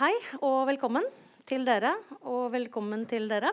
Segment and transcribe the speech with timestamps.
[0.00, 1.04] Hei og velkommen
[1.44, 1.90] til dere,
[2.24, 3.50] og velkommen til dere.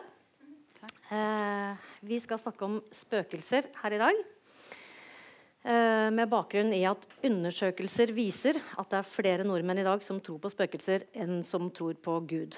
[1.12, 4.22] Eh, vi skal snakke om spøkelser her i dag.
[5.68, 10.22] Eh, med bakgrunn i at undersøkelser viser at det er flere nordmenn i dag som
[10.24, 12.56] tror på spøkelser, enn som tror på Gud.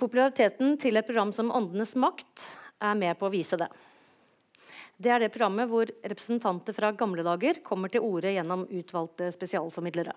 [0.00, 2.48] Populariteten til et program som Åndenes makt
[2.80, 3.68] er med på å vise det.
[4.96, 10.16] Det er det programmet hvor representanter fra gamle dager kommer til orde gjennom utvalgte spesialformidlere.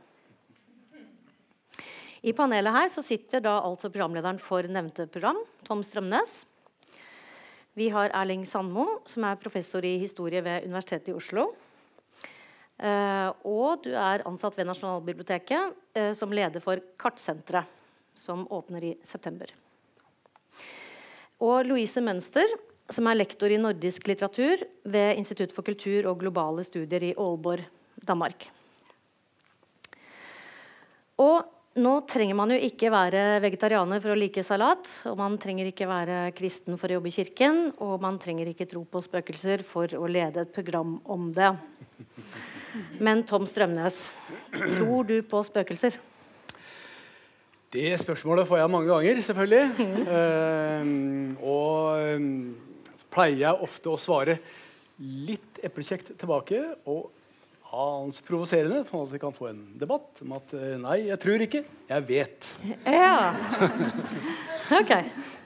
[2.26, 6.40] I panelet her så sitter da altså programlederen for nevnte program, Tom Strømnes.
[7.78, 11.46] Vi har Erling Sandmo, som er professor i historie ved Universitetet i Oslo.
[12.82, 17.70] Uh, og du er ansatt ved Nasjonalbiblioteket uh, som leder for Kartsenteret,
[18.18, 19.54] som åpner i september.
[21.46, 22.50] Og Louise Mønster,
[22.90, 27.70] som er lektor i nordisk litteratur ved Institutt for kultur og globale studier i Aalborg,
[28.02, 28.50] Danmark.
[31.22, 34.88] Og nå trenger man jo ikke være vegetarianer for å like salat.
[35.12, 37.70] Og man trenger ikke være kristen for å jobbe i kirken.
[37.84, 41.52] Og man trenger ikke tro på spøkelser for å lede et program om det.
[43.04, 44.10] Men Tom Strømnes,
[44.78, 46.00] tror du på spøkelser?
[47.76, 49.66] Det spørsmålet får jeg mange ganger, selvfølgelig.
[49.84, 49.98] Mm.
[50.08, 54.38] Uh, og pleier jeg ofte å svare
[55.00, 57.10] litt eplekjekt tilbake og
[57.74, 61.46] annet provoserende, sånn at vi kan få en debatt om at eh, nei, jeg tror
[61.46, 62.52] ikke, jeg vet.
[62.86, 63.32] Ja.
[64.82, 64.94] ok.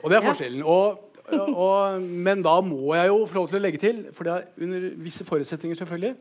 [0.04, 0.64] Og det er forskjellen.
[0.68, 1.06] Og,
[1.50, 4.66] og, men da må jeg jo få lov til å legge til, for det er
[4.66, 6.16] under visse forutsetninger, selvfølgelig,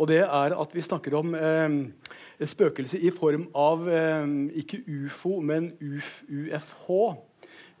[0.00, 1.78] og det er at vi snakker om eh,
[2.48, 6.86] spøkelse i form av eh, ikke ufo, men uf, UFH.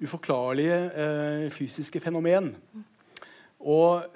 [0.00, 2.54] Uforklarlige eh, fysiske fenomen.
[3.60, 4.06] Og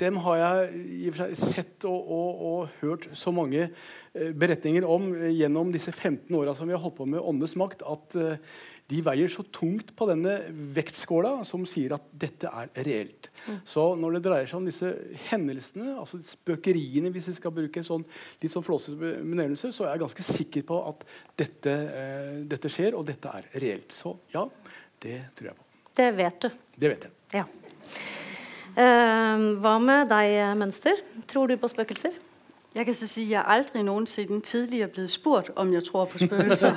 [0.00, 5.72] dem har jeg sett og, og, og hørt så mange eh, beretninger om eh, gjennom
[5.74, 8.38] disse 15 åra som vi har holdt på med Åndenes makt, at eh,
[8.90, 10.34] de veier så tungt på denne
[10.74, 13.28] vektskåla som sier at dette er reelt.
[13.46, 13.60] Mm.
[13.68, 14.90] Så når det dreier seg om disse
[15.28, 18.06] hendelsene, altså spøkeriene, hvis vi skal bruke en sånn,
[18.42, 21.06] litt sånn flåsete benevnelse, så er jeg ganske sikker på at
[21.38, 23.94] dette, eh, dette skjer, og dette er reelt.
[23.94, 24.46] Så ja,
[25.04, 25.68] det tror jeg på.
[26.00, 26.50] Det vet du.
[26.80, 27.16] Det vet jeg.
[27.38, 27.46] Ja.
[28.80, 30.92] Uh, hva med deg, Mønster?
[31.28, 32.14] Tror du på spøkelser?
[32.74, 36.18] Jeg kan så si at jeg aldri noensinne tidligere blitt spurt om jeg tror på
[36.18, 36.74] spøkelser.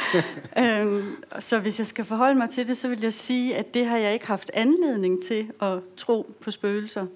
[0.82, 3.86] um, så hvis jeg skal forholde meg til det, så vil jeg si at det
[3.86, 7.06] har jeg ikke haft anledning til å tro på spøkelser.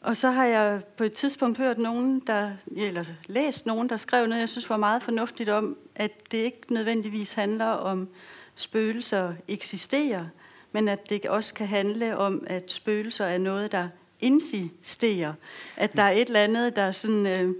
[0.00, 4.28] Og så har jeg på et tidspunkt hørt noen der, eller lest noen der skrev
[4.28, 8.08] noe jeg synes var meget fornuftigt om, at det ikke nødvendigvis handler om
[8.54, 10.24] spøkelser eksisterer,
[10.74, 13.88] men at det også kan handle om, at spøkelser er noe der
[14.20, 15.32] insisterer.
[15.76, 17.54] At der er et eller annet der sådan, øh,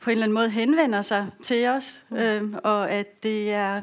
[0.00, 2.04] på en eller annen måte henvender seg til oss.
[2.12, 3.82] øh, og at det er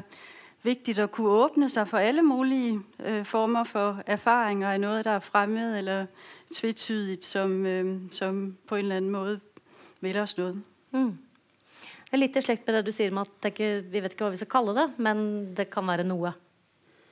[0.62, 5.18] viktig å kunne åpne seg for alle mulige øh, former for erfaringer av noe der
[5.20, 6.06] er fremmed eller
[6.54, 9.40] tvetydigt, som, øh, som på en eller annen måte
[10.00, 10.54] vil oss noe.
[10.90, 11.18] Mm.
[12.08, 14.24] Det er litt i slekt med det du sier om at ikke, vi vet ikke
[14.24, 15.20] hva vi skal kalle det, men
[15.54, 16.32] det kan være noe.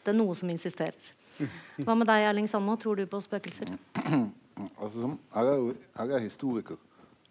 [0.04, 1.15] Det er noe som insisterer.
[1.84, 2.76] Hva med deg, Erling Sandmo?
[2.80, 3.76] Tror du på spøkelser?
[4.56, 5.64] Altså, som, jeg, er,
[5.98, 6.76] jeg, er, historiker,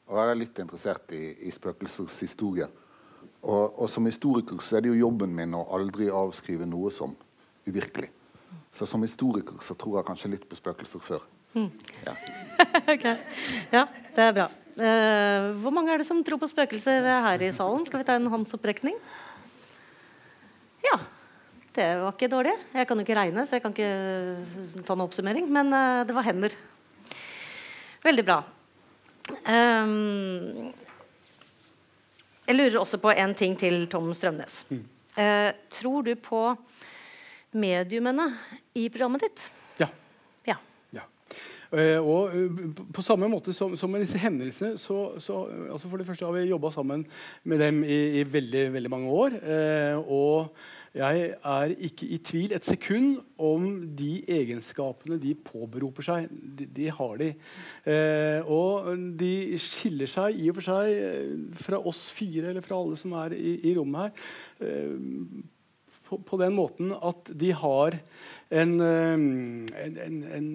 [0.05, 2.67] og jeg er litt interessert i, i spøkelsers historie.
[3.41, 7.15] Og, og, som historiker så er det jo jobben min å aldri avskrive noe som
[7.65, 8.11] uvirkelig.
[8.75, 11.25] Så som historiker så tror jeg kanskje litt på spøkelser før.
[11.55, 11.71] Mm.
[12.05, 12.13] Ja.
[12.93, 13.17] okay.
[13.73, 14.47] ja, det er bra.
[14.75, 17.85] Uh, hvor mange er det som tror på spøkelser her i salen?
[17.87, 18.97] Skal vi ta en håndsopprekning?
[21.75, 22.53] Det var ikke dårlig.
[22.71, 25.47] Jeg kan jo ikke regne, så jeg kan ikke ta noen oppsummering.
[25.51, 26.53] Men uh, det var hender.
[28.05, 28.37] Veldig bra.
[29.43, 30.69] Um,
[32.45, 34.61] jeg lurer også på en ting til Tom Strømnes.
[34.69, 34.85] Mm.
[35.17, 36.43] Uh, tror du på
[37.59, 38.29] mediumene
[38.77, 39.43] i programmet ditt?
[39.81, 39.89] Ja.
[40.47, 40.55] ja.
[40.95, 41.03] ja.
[41.73, 45.41] Uh, og på samme måte som, som med disse hendelsene så, så
[45.73, 47.03] altså For det første har vi jobba sammen
[47.43, 49.37] med dem i, i veldig, veldig mange år.
[50.05, 50.55] og
[50.95, 53.65] jeg er ikke i tvil et sekund om
[53.99, 56.29] de egenskapene de påberoper seg.
[56.31, 57.31] De, de har de.
[57.91, 58.87] Eh, og
[59.19, 61.33] de skiller seg i og for seg eh,
[61.67, 64.31] fra oss fire, eller fra alle som er i, i rommet her,
[64.69, 65.43] eh,
[66.05, 67.97] på, på, den måten at de har
[68.53, 69.15] en, eh,
[69.83, 70.51] en, en,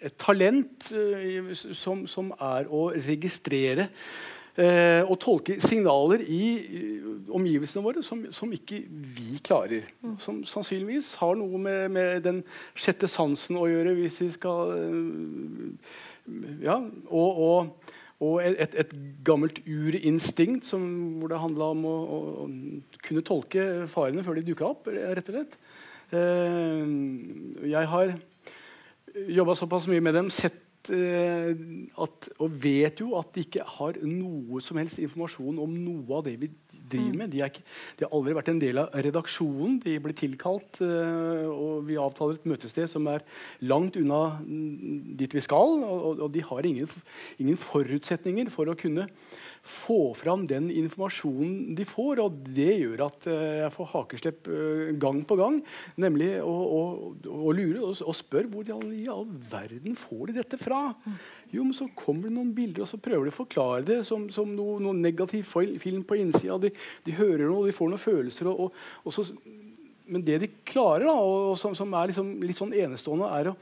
[0.00, 3.90] et talent eh, som, som er å registrere
[4.60, 6.44] eh, og tolke signaler i
[7.34, 9.88] omgivelsene våre som, som, ikke vi klarer.
[10.04, 10.16] Mm.
[10.22, 12.42] Som sannsynligvis har noe med, med, den
[12.76, 15.94] sjette sansen å gjøre, hvis vi skal eh,
[16.64, 16.78] Ja.
[17.12, 17.90] Og, og,
[18.24, 18.92] og et, et,
[19.26, 20.84] gammelt urinstinkt som,
[21.20, 22.46] hvor det handla om å, å,
[23.04, 25.58] kunne tolke farene før de dukka opp, rett og slett.
[26.14, 26.86] Eh,
[27.74, 28.14] jeg har
[29.14, 33.96] jobba såpass mye med dem, sett eh, at, og vet jo at de ikke har
[34.04, 36.50] noe som helst informasjon om noe av det vi
[36.90, 37.18] driver mm.
[37.18, 37.32] med.
[37.32, 37.64] De, ikke,
[37.98, 39.78] de, har aldri vært en del av redaksjonen.
[39.84, 43.24] De blir tilkalt, uh, og vi avtaler et møtested som er
[43.64, 45.78] langt unna mm, dit vi skal.
[45.84, 46.90] Og, og de har ingen,
[47.38, 49.08] ingen, forutsetninger for å kunne
[49.64, 52.20] få fram den informasjonen de får.
[52.24, 55.60] Og det gjør at uh, jeg får hakeslepp uh, gang på gang.
[56.00, 56.82] Nemlig å, å,
[57.32, 60.82] å lure og, og spørre hvor i all verden får de dette fra?
[61.54, 64.28] Jo, men så kommer det noen bilder, og så prøver de å forklare det som,
[64.34, 65.48] som noe, noe negativ
[65.80, 66.58] film på innsida.
[66.60, 66.72] De,
[67.06, 68.50] de, hører noe, de får noen følelser.
[68.50, 69.26] Og, og, og så,
[70.04, 73.56] men det de klarer, da, og, som, som, er liksom litt sånn enestående, er å,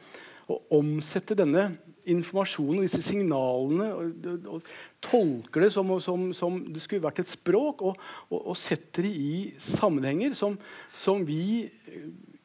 [0.50, 1.70] å, omsette denne
[2.10, 4.26] informasjonen, disse signalene, og,
[4.56, 4.72] og
[5.04, 8.02] tolker det som, som, som, det skulle vært et språk, og,
[8.34, 10.58] og setter det i sammenhenger som,
[10.96, 11.64] som vi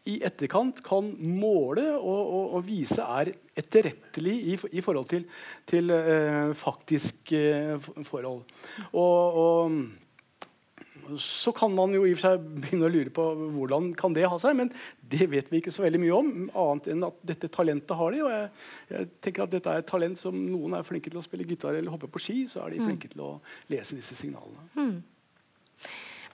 [0.07, 5.25] i etterkant kan måle og, og, og vise er etterrettelig i, i forhold til,
[5.67, 8.43] til uh, faktisk uh, forhold.
[8.93, 9.79] Og, og,
[11.15, 13.25] så kan man jo i og for seg begynne å lure på
[13.55, 14.71] hvordan kan det ha seg, men
[15.11, 18.23] det vet vi ikke så veldig mye om, annet enn at dette talentet har de.
[18.25, 18.49] og jeg,
[18.91, 21.77] jeg tenker at dette er et talent som Noen er flinke til å spille gitar
[21.77, 22.89] eller hoppe på ski, så er de mm.
[22.89, 23.31] flinke til å
[23.71, 24.67] lese disse signalene.
[24.75, 24.97] Mm.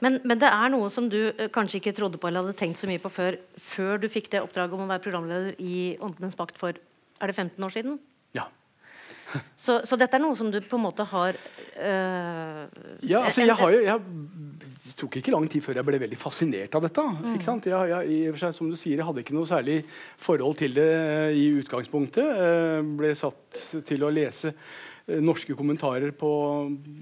[0.03, 2.81] Men, men, det er noe som du uh, kanskje ikke trodde på eller hadde tenkt
[2.81, 6.35] så mye på før, før du fikk det oppdraget om å være programleder i Åndenes
[6.39, 6.79] makt for
[7.21, 7.99] er det 15 år siden?
[8.35, 8.49] Ja.
[9.63, 12.63] så, så, dette er noe som du på en måte har øh,
[13.05, 14.01] Ja, altså jeg har jo jeg
[15.03, 17.03] tok ikke lang tid før jeg ble veldig fascinert av dette.
[17.03, 17.35] Mm.
[17.37, 19.81] Jeg, jeg, seg, som du sier, jeg hadde ikke noe særlig
[20.21, 20.89] forhold til det
[21.37, 22.41] i utgangspunktet.
[22.47, 24.55] Jeg ble satt til å lese
[25.03, 26.31] Eh, norske kommentarer på,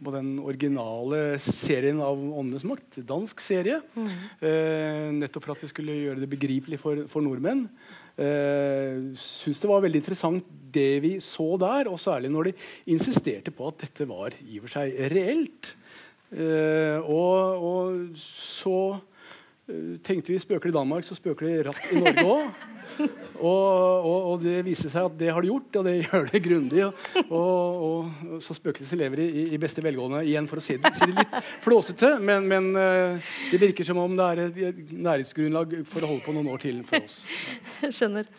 [0.01, 3.01] på, den originale serien av Åndenes makt.
[3.05, 3.77] Dansk serie.
[3.93, 4.07] Mm.
[4.41, 7.67] Eh, nettopp for at vi skulle gjøre det begripelig for, for nordmenn.
[8.17, 12.55] Eh, Syns det var veldig interessant det vi så der, og særlig når de
[12.95, 15.75] insisterte på at dette var i og for seg reelt.
[16.31, 18.75] Eh, og, og, så
[19.67, 22.53] eh, tenkte vi spøker det i Danmark, så spøker det ratt i Norge òg.
[23.41, 26.41] Og, og, og, det viste seg at det har de gjort, og det gjør det
[26.45, 26.83] grundig.
[26.83, 31.07] Og, og, så spøkelset lever i, i, beste velgående igjen, for å si det, si
[31.09, 32.11] det litt flåsete.
[32.21, 36.35] Men, men, eh, det virker som om det er et næringsgrunnlag for å holde på
[36.35, 37.23] noen år til for oss.
[37.97, 38.29] Skjønner.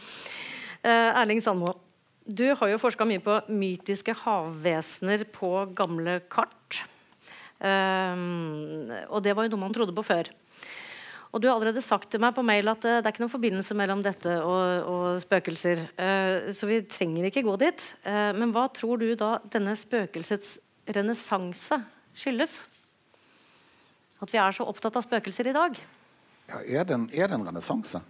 [0.85, 1.75] Erling Sandmo,
[2.23, 6.62] du har jo forska mye på mytiske havvesener på gamle kart.
[7.63, 10.31] Um, og det var jo noe man trodde på før.
[11.33, 13.33] Og du har allerede sagt til meg på mail at uh, det er ikke noen
[13.33, 15.85] forbindelse mellom dette og, og spøkelser.
[15.95, 17.87] Uh, så vi trenger ikke gå dit.
[18.05, 20.57] Uh, men hva tror du da denne spøkelsets
[20.91, 21.79] renessanse
[22.19, 22.59] skyldes?
[24.23, 25.79] At vi er så opptatt av spøkelser i dag?
[26.51, 28.03] Ja, er det en, en renessanse?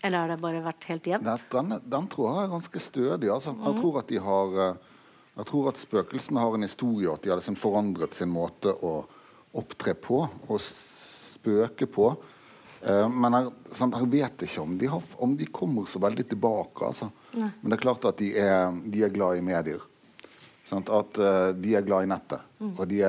[0.00, 1.48] Eller har det bare vært helt jevnt?
[1.52, 3.32] Den, den, tror jeg er ganske stødig.
[3.32, 3.80] Altså, jeg, mm.
[3.80, 4.60] tror at de har,
[5.38, 8.72] jeg tror at spøkelsene har en historie, og at de har liksom forandret sin måte
[8.74, 9.00] å
[9.56, 12.10] opptre på og spøke på.
[12.80, 16.26] Uh, men jeg, sant, jeg, vet ikke om de, har, om de, kommer så veldig
[16.32, 16.90] tilbake.
[16.90, 17.10] Altså.
[17.36, 19.82] Men det er klart at de er, de er glad i medier.
[20.68, 20.90] Sant?
[20.92, 22.46] At uh, de er glad i nettet.
[22.60, 22.74] Mm.
[22.76, 23.00] Og de,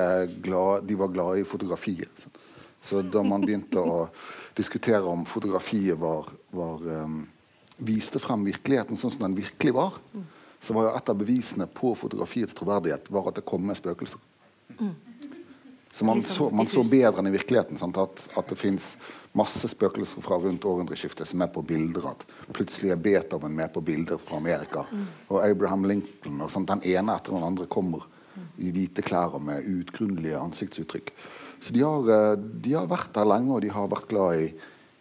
[0.44, 2.24] glad, de, var glad i fotografiet.
[2.24, 2.40] Sant?
[2.82, 4.06] Så da man begynte å
[4.58, 7.20] diskutere om fotografiet var, var um,
[7.82, 10.24] viste frem virkeligheten sånn som den virkelig var, mm.
[10.62, 14.20] Så var jo et av bevisene på fotografiets troverdighet var at det kom med spøkelser.
[14.78, 14.92] Mm.
[15.92, 17.76] Så man, så, man så bedre enn i virkeligheten.
[17.80, 17.98] Sant?
[18.00, 18.94] At, at det fins
[19.36, 22.06] masse spøkelser fra rundt århundreskiftet som er på bilder.
[22.14, 22.24] At
[22.56, 24.86] plutselig er Beethoven med på bilder fra Amerika.
[24.88, 25.04] Mm.
[25.28, 26.40] Og Abraham Lincoln.
[26.40, 26.70] og sånt.
[26.70, 28.06] Den ene etter den andre kommer
[28.56, 31.12] i hvite klær og med utgrunnelige ansiktsuttrykk.
[31.62, 34.48] Så de har, eh, de har, vært der lenge, og de har vært glad i,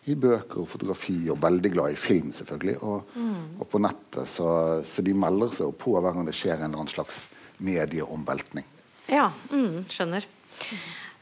[0.10, 2.78] i bøker og fotografi, og veldig glad i film, selvfølgelig.
[2.82, 3.62] Og, mm.
[3.62, 4.30] og på nettet.
[4.30, 4.48] Så,
[4.88, 7.28] så, de melder seg på hver gang det skjer en eller annen slags
[7.62, 8.66] medieomveltning.
[9.12, 10.26] Ja, mm, skjønner.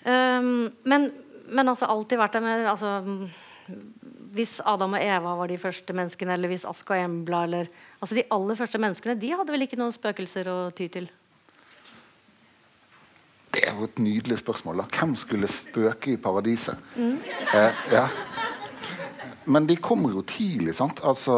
[0.06, 1.10] Um, men,
[1.52, 2.90] men altså alltid vært der med altså,
[4.36, 8.16] Hvis Adam og Eva var de første menneskene, eller hvis Ask og Embla eller, altså
[8.16, 11.10] De aller første menneskene de hadde vel ikke noen spøkelser å ty til?
[13.50, 14.84] Det er jo et nydelig spørsmål.
[14.84, 15.00] da.
[15.00, 16.80] Hvem skulle spøke i paradiset?
[16.96, 17.18] Mm.
[17.56, 18.06] Eh, ja.
[19.50, 20.76] Men de kommer jo tidlig.
[20.78, 21.02] sant?
[21.04, 21.36] Altså,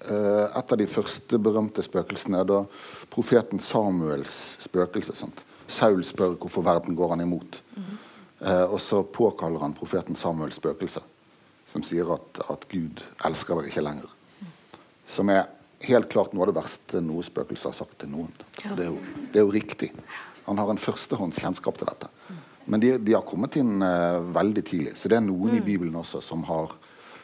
[0.00, 2.64] eh, Et av de første berømte spøkelsene er da
[3.10, 5.14] profeten Samuels spøkelse.
[5.14, 5.44] sant?
[5.68, 7.60] Saul spør hvorfor verden går han imot.
[7.76, 7.98] Mm.
[8.40, 11.00] Eh, og så påkaller han profeten Samuels spøkelse,
[11.66, 14.08] som sier at, at Gud elsker dere ikke lenger.
[15.08, 15.48] Som er
[15.86, 18.30] helt klart noe av det verste noe spøkelse har sagt til noen.
[18.58, 18.98] Det, er jo,
[19.32, 19.90] det, er jo, riktig.
[20.46, 22.10] Han har en førstehånds kjennskap til dette.
[22.68, 24.94] Men de, de har kommet inn uh, veldig tidlig.
[25.00, 25.58] Så det er noen mm.
[25.58, 26.74] i Bibelen også som har,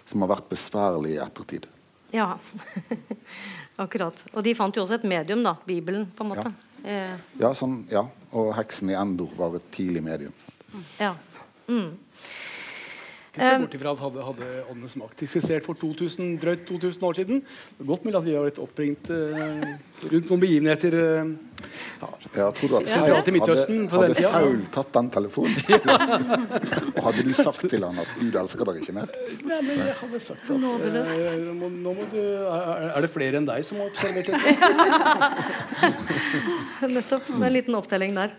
[0.08, 1.66] som har vært besværlig i ettertid.
[2.14, 2.34] Ja,
[3.84, 4.24] akkurat.
[4.34, 5.56] Og de fant jo også et medium, da.
[5.66, 6.52] Bibelen, på en måte.
[6.84, 7.14] Ja, eh.
[7.40, 8.04] ja, sånn, ja.
[8.32, 10.34] og heksen i Endor var et tidlig medium.
[11.00, 11.14] Ja.
[11.66, 11.94] Mm.
[13.34, 17.16] Ikke se bort ifra at hadde, hadde Åndenes makt eksistert for 2000, drøyt 2000 år
[17.18, 17.40] siden.
[17.82, 19.64] Godt mulig at vi har blitt oppringt uh,
[20.12, 21.32] rundt noen begivenheter uh,
[21.98, 22.10] ja.
[22.34, 25.56] Jeg trodde at Saul, hadde, hadde Saul tatt den telefonen?
[26.94, 29.10] og hadde du sagt til han at Gud elsker deg ikke mer?
[29.42, 30.62] Nei, men jeg hadde sagt at uh,
[31.58, 34.46] nå, nå må du, er, er, det flere enn deg som har observert dette?
[36.94, 37.34] Nettopp.
[37.40, 38.38] En liten opptelling der.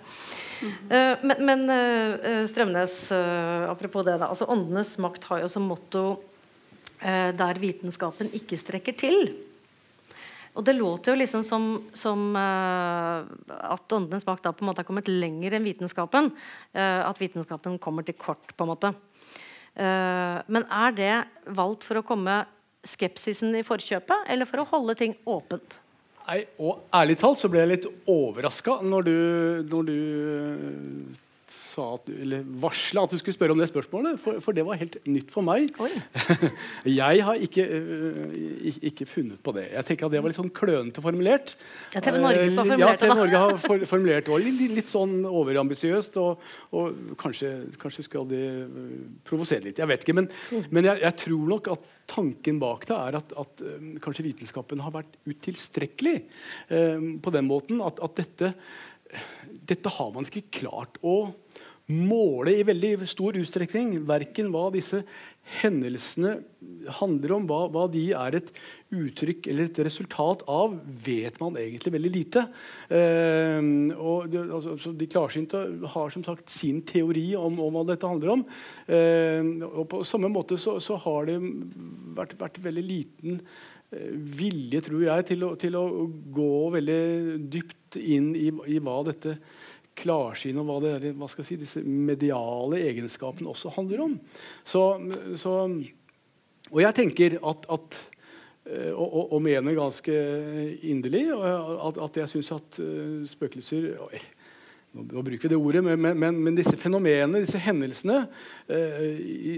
[0.64, 4.30] Uh, men, men uh, Strømnes, uh, apropos det, da.
[4.30, 6.06] Altså, åndenes makt har jo som motto
[7.06, 9.36] 'der vitenskapen ikke strekker til'.
[10.56, 14.88] Og det låter jo liksom som, som at åndenes makt da på en måte har
[14.88, 16.32] kommet lenger enn vitenskapen.
[16.74, 18.94] at vitenskapen kommer til kort, på en måte.
[19.76, 22.46] men er det valgt for å komme
[22.82, 25.80] skepsisen i forkjøpet, eller for å holde ting åpent?
[26.26, 29.10] Nei, og ærlig talt så ble jeg litt overraska når
[29.70, 29.98] når du
[31.76, 34.80] sa at, eller varsla at du skulle spørre om det spørsmålet, for, for det var
[34.80, 35.72] helt nytt for meg.
[37.02, 38.36] jeg har ikke, uh,
[38.92, 39.68] ikke, funnet på det.
[39.74, 41.56] Jeg tenker at Det var litt sånn klønete formulert.
[41.96, 44.40] Ja, TV Norge som har formulert ja, TV Norge har for, formulert det.
[44.46, 46.22] Litt, litt sånn overambisiøst.
[46.24, 47.52] Og, og kanskje,
[47.82, 48.42] kanskje, skal de
[49.28, 49.82] provosere litt.
[49.82, 50.18] Jeg vet ikke.
[50.22, 50.72] Men, mm.
[50.72, 53.64] men jeg, jeg, tror nok at tanken bak det er at, at
[54.04, 58.52] kanskje vitenskapen har vært utilstrekkelig eh, på den måten at, at dette,
[59.70, 61.18] dette har man ikke klart å
[61.92, 64.00] måle i veldig stor utstrekning.
[64.10, 65.04] Verken hva disse
[65.60, 66.40] hendelsene
[66.98, 68.48] handler om, hva, hva, de er et
[68.96, 70.74] uttrykk eller et resultat av,
[71.06, 72.46] vet man egentlig veldig lite.
[72.90, 75.62] Eh, de, altså, de klarsynte
[75.94, 78.44] har som sagt sin teori om, om hva dette handler om.
[78.90, 81.38] Eh, og på samme måte så, så har det
[82.18, 83.40] vært, vært veldig liten
[84.40, 85.86] vilje, tror jeg, til å, til å,
[86.36, 87.02] gå veldig
[87.52, 89.38] dypt inn i, i hva dette
[89.96, 94.18] klarsynet og hva, det hva si, disse mediale egenskapene også handler om.
[94.68, 94.84] Så,
[95.40, 95.56] så,
[96.72, 98.00] og jeg tenker at, at
[98.68, 100.18] eh, og, og, og, mener ganske
[100.84, 103.94] inderlig at, at jeg syns at uh, spøkelser
[104.96, 108.22] nå, bruker vi det ordet, men, men, men disse fenomenene, disse hendelsene,
[108.72, 109.58] i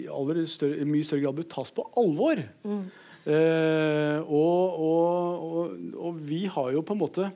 [0.50, 2.41] større, mye større grad bør tas på alvor.
[2.65, 2.88] Mm.
[3.28, 7.32] Uh, og, og, og, vi har jo på en måte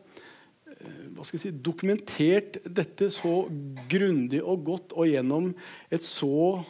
[1.11, 3.43] hva skal jeg si, dokumentert dette så
[3.91, 5.51] grundig og godt og gjennom
[5.93, 6.61] et så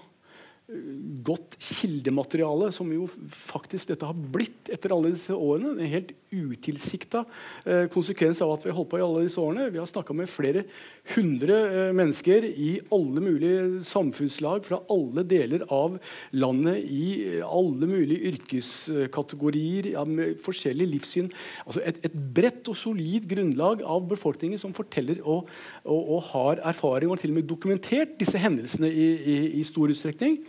[1.25, 5.75] godt kildemateriale, som jo faktisk dette har blitt etter alle disse årene.
[5.75, 7.25] En helt utilsikta
[7.65, 9.67] eh, konsekvens av at vi har holdt på i alle disse årene.
[9.73, 10.63] Vi har snakka med flere
[11.11, 15.97] hundre eh, mennesker i alle mulige samfunnslag fra alle deler av
[16.31, 21.31] landet, i eh, alle mulige yrkeskategorier, ja, med forskjellig livssyn.
[21.65, 25.51] Altså et, et bredt og solid grunnlag av befolkningen som forteller og,
[25.83, 29.91] og, og har erfaring og til og med dokumentert disse hendelsene i, i, i stor
[29.91, 30.39] utstrekning.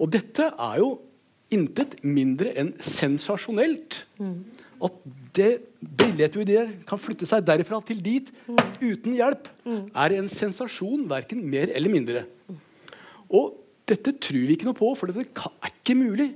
[0.00, 0.92] Og dette er jo
[1.54, 4.02] intet mindre enn sensasjonelt.
[4.18, 4.38] Mm.
[4.86, 4.96] At
[5.36, 8.58] det billedet der kan flytte seg derfra til dit mm.
[8.82, 9.84] uten hjelp, mm.
[9.94, 12.24] er en sensasjon, verken mer eller mindre.
[13.26, 13.54] Og
[13.86, 16.32] dette tror vi ikke noe på, for dette er ikke mulig.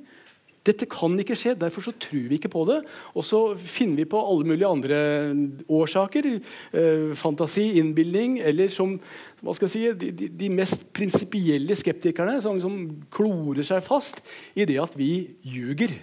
[0.67, 2.83] Dette kan ikke skje, derfor så tror vi ikke på det.
[3.17, 4.99] Og så finner vi på alle mulige andre
[5.73, 6.29] årsaker.
[6.77, 8.99] Eh, fantasi, innbilning, eller som
[9.41, 12.83] hva skal jeg si, de, de mest prinsipielle skeptikerne, som liksom
[13.15, 14.21] klorer seg fast
[14.53, 15.97] i det at vi ljuger.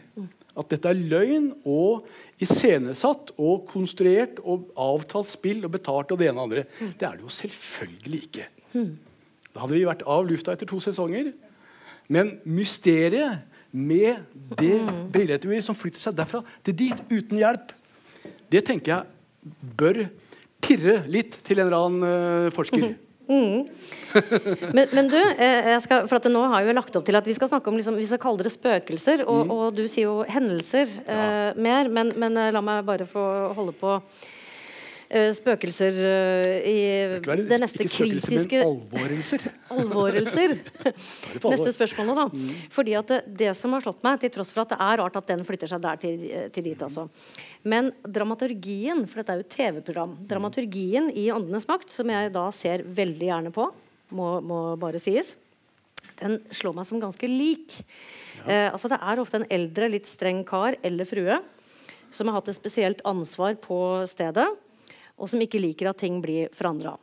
[0.57, 2.07] At dette er løgn og
[2.41, 6.95] iscenesatt og konstruert og avtalt spill og betalt og det ene og det andre.
[6.97, 8.47] Det er det jo selvfølgelig ikke.
[9.53, 11.29] Da hadde vi vært av lufta etter to sesonger.
[12.09, 13.45] Men mysteriet
[13.77, 14.23] med
[14.57, 14.79] det
[15.13, 17.73] brilleturet som flytter seg derfra til dit uten hjelp,
[18.51, 20.05] det tenker jeg bør
[20.63, 22.95] pirre litt til en eller annen uh, forsker.
[23.27, 23.67] Mm.
[24.71, 27.49] Men, men, du, eh, skal, for nå har vi lagt opp til at vi skal
[27.51, 29.25] snakke om liksom, vi skal kalle det spøkelser.
[29.27, 29.51] Og, mm.
[29.51, 31.17] og du sier jo hendelser ja.
[31.51, 33.25] uh, mer, men, men uh, la meg bare få
[33.57, 33.97] holde på
[35.07, 36.79] spøkelser uh, i
[37.23, 39.45] det, det neste kritiske Alvorelser.
[39.75, 40.55] alvorelser.
[40.83, 42.25] Neste spørsmål nå, da.
[42.33, 42.67] Mm.
[42.75, 45.19] Fordi at det, det, som har slått meg, til tross for at det er rart
[45.19, 47.07] at den flytter seg der til, eh, til dit, altså.
[47.67, 52.47] Men dramaturgien, for dette er jo et TV-program, dramaturgien i Åndenes makt, som jeg da
[52.55, 53.71] ser veldig gjerne på,
[54.17, 55.35] må, må bare sies,
[56.19, 57.75] den slår meg som ganske lik.
[58.41, 58.47] Ja.
[58.47, 61.39] Eh, altså Det er ofte en eldre, litt streng kar eller frue
[62.11, 63.77] som har hatt et spesielt ansvar på
[64.09, 64.47] stedet,
[65.17, 66.95] og som ikke liker at ting blir forandra.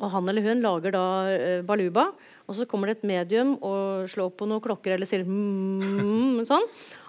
[0.00, 2.08] Og han eller hun lager da eh, baluba,
[2.48, 6.64] og så kommer det et medium og slår på noen klokker eller sier mm, sånn,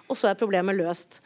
[0.08, 1.20] og så er problemet løst.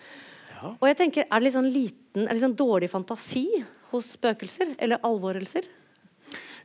[0.59, 0.75] Ja.
[0.75, 3.47] Og jeg tenker, Er det litt sånn liten, er det sånn dårlig fantasi
[3.93, 5.67] hos spøkelser eller alvorelser?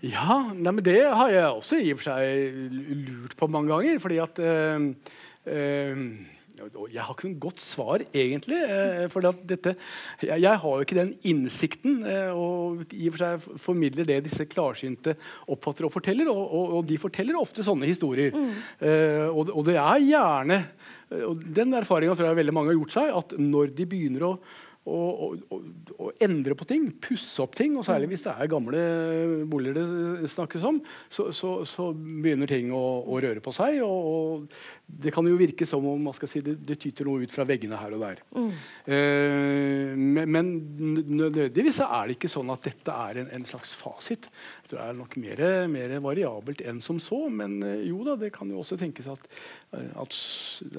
[0.04, 4.02] Ja, nei, men det har jeg også i og for seg lurt på mange ganger.
[4.04, 4.88] fordi at eh,
[5.48, 6.02] øh,
[6.92, 8.60] jeg har ikke noe godt svar, egentlig.
[8.64, 9.76] Eh, for dette,
[10.24, 12.02] jeg, har jo ikke den innsikten.
[12.08, 15.16] Eh, og i og for seg formidler det disse klarsynte
[15.52, 16.32] oppfatter og forteller.
[16.32, 18.36] Og, og, og de forteller ofte sånne historier.
[18.36, 18.52] Mm.
[18.84, 20.60] Uh, og, og, det er gjerne
[21.14, 24.32] og Den erfaringa tror jeg veldig mange har gjort seg, at når de begynner å
[24.84, 27.78] og, og, og, endre på ting, pusse opp ting.
[27.80, 28.82] Og særlig hvis det er gamle
[29.50, 33.80] boliger det snakkes om, så, så, så begynner ting å, å, røre på seg.
[33.86, 34.50] Og,
[34.84, 37.96] det kan jo virke som om si, det, det, tyter noe ut fra veggene her
[37.96, 38.20] og der.
[38.36, 38.50] Mm.
[38.84, 40.52] Eh, men, men
[41.16, 44.28] nødvendigvis er det ikke sånn at dette er en, en slags fasit.
[44.74, 47.20] Det er nok mer, mer, variabelt enn som så.
[47.30, 49.28] Men eh, jo da, det kan jo også tenkes at,
[49.78, 50.18] eh, at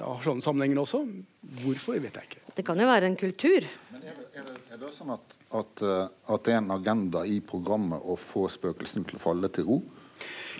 [0.01, 1.03] har sånne sammenhenger også.
[1.61, 2.43] Hvorfor, vet jeg ikke.
[2.57, 3.69] Det kan jo være en kultur.
[3.93, 6.75] Men er det, er det, er det sånn at, at, eh, at, det er en
[6.75, 9.79] agenda i programmet å få spøkelsene til å falle til ro?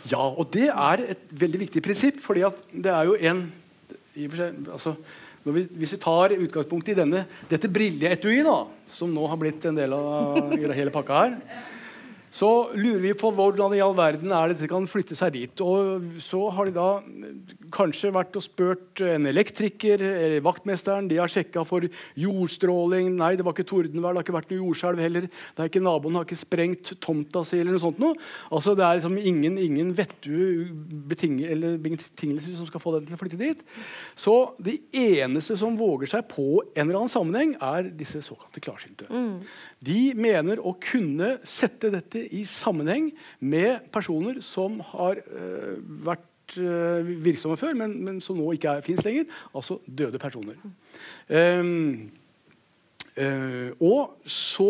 [0.05, 2.23] Ja, og det er et veldig viktig prinsipp.
[2.23, 3.47] fordi at det er jo en
[4.15, 4.41] i og
[4.77, 4.95] altså,
[5.43, 9.93] vi, Hvis vi tar utgangspunkt i denne, dette brilleetuiet, som nå har blitt en del
[9.93, 11.73] av hele pakka her
[12.35, 15.61] så lurer vi på hvordan i all verden er det dette kan flytte seg dit.
[15.63, 16.89] Og så har de da
[17.75, 21.07] kanskje vært og spurt en elektriker eller vaktmesteren.
[21.07, 21.85] De har sjekka for
[22.19, 23.13] jordstråling.
[23.15, 25.29] Nei, det var ikke tordenvær, det har ikke vært noe jordskjelv heller.
[25.29, 28.01] Det er ikke Naboen har ikke sprengt tomta si eller noe sånt.
[28.03, 28.19] Noe.
[28.51, 30.67] Altså, det er liksom ingen, ingen vettue
[31.07, 33.63] betingelser som skal få den til å flytte dit.
[34.19, 39.07] Så de eneste som våger seg på en eller annen sammenheng, er disse såkalte klarsynte.
[39.07, 39.39] Mm.
[39.83, 43.09] De mener å kunne sette dette i sammenheng
[43.43, 45.75] med personer som har uh,
[46.07, 49.27] vært uh, virksomme før, men, men, som nå ikke fins lenger.
[49.53, 50.57] Altså døde personer.
[51.27, 52.07] Um,
[53.19, 54.69] uh, og så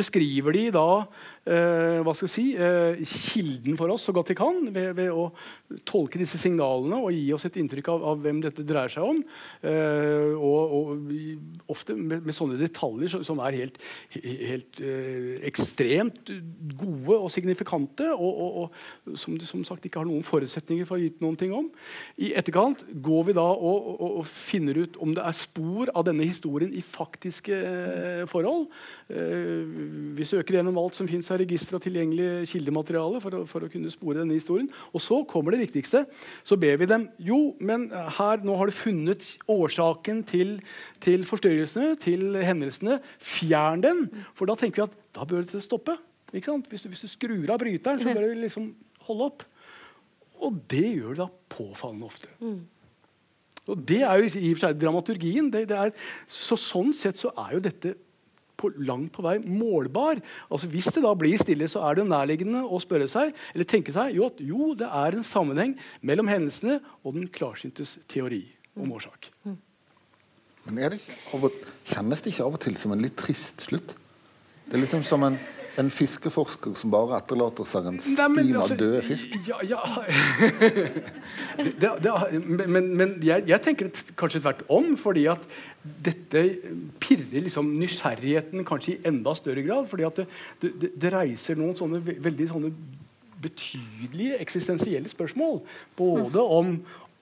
[0.00, 0.88] beskriver de da
[1.40, 5.30] hva skal jeg si, uh, kilden for oss så godt de kan, ved, ved, å
[5.88, 9.22] tolke disse signalene og gi oss et inntrykk av, av hvem dette dreier seg om.
[9.64, 11.14] Uh, og, og,
[11.72, 13.80] ofte med, med, sånne detaljer som, er helt,
[14.12, 14.82] helt
[15.46, 16.28] ekstremt
[16.76, 20.98] gode og signifikante, og, og, og som du som sagt ikke har noen forutsetninger for
[20.98, 21.70] å vite noen ting om.
[22.20, 26.72] I etterkant går vi da og, finner ut om det er spor av denne historien
[26.76, 27.56] i faktiske
[28.28, 28.68] forhold.
[29.08, 33.70] vi søker gjennom alt som fins av registre og tilgjengelig kildemateriale for å, for å,
[33.72, 34.68] kunne spore denne historien.
[34.94, 36.04] Og så kommer det viktigste.
[36.46, 37.88] Så ber vi dem jo, men
[38.18, 40.56] her nå har du funnet årsaken til,
[41.04, 43.00] til forstyrrelsene, til hendelsene.
[43.22, 44.04] Fjern den.
[44.38, 45.96] For da tenker vi at da bør det stoppe.
[46.30, 48.70] Hvis du, hvis, du, skrur av bryteren, så bør det liksom
[49.08, 49.46] holde opp.
[50.40, 52.30] Og det gjør det da påfallende ofte.
[52.40, 52.60] Mm.
[53.70, 55.50] Og Det er jo i og for seg dramaturgien.
[55.52, 55.92] Det, det er,
[56.26, 57.94] så sånn sett så er jo dette
[58.60, 60.20] på, langt på vei målbar.
[60.52, 63.94] Altså Hvis det da blir stille, så er det nærliggende å spørre seg eller tenke
[63.96, 65.74] seg jo at jo, det er en sammenheng
[66.06, 68.44] mellom hendelsene og den klarsyntes teori
[68.78, 69.30] om årsak.
[69.48, 69.56] Mm.
[70.68, 71.00] Men det
[71.34, 71.48] og,
[71.90, 73.96] Kjennes det ikke av og til som en litt trist slutt?
[74.66, 75.38] Det er liksom som en
[75.78, 79.34] en fiskeforsker som bare etterlater seg en stim av altså, døde fisk?
[79.46, 79.80] Ja, ja.
[81.82, 82.14] det, det,
[82.66, 85.46] men, men jeg, jeg, tenker kanskje tvert om, fordi at
[86.06, 86.44] dette
[87.02, 89.86] pirrer liksom nysgjerrigheten kanskje i enda større grad.
[89.90, 90.22] fordi at
[90.62, 92.72] det, det, reiser noen sånne veldig sånne
[93.40, 95.62] betydelige eksistensielle spørsmål.
[95.96, 96.74] Både om,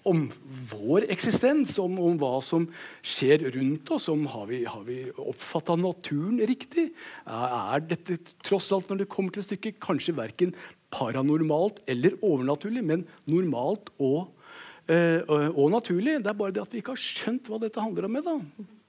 [0.09, 0.25] om
[0.71, 2.67] vår eksistens, om, om, hva som
[3.05, 4.09] skjer rundt oss.
[4.13, 6.89] om Har vi, har vi oppfatta naturen riktig?
[7.27, 10.57] Er dette tross alt, når det kommer til stykket, kanskje verken
[10.95, 14.33] paranormalt eller overnaturlig, men normalt og,
[14.89, 16.19] øh, og naturlig?
[16.25, 18.19] Det er bare det at vi ikke har skjønt hva dette handler om.
[18.19, 18.41] med da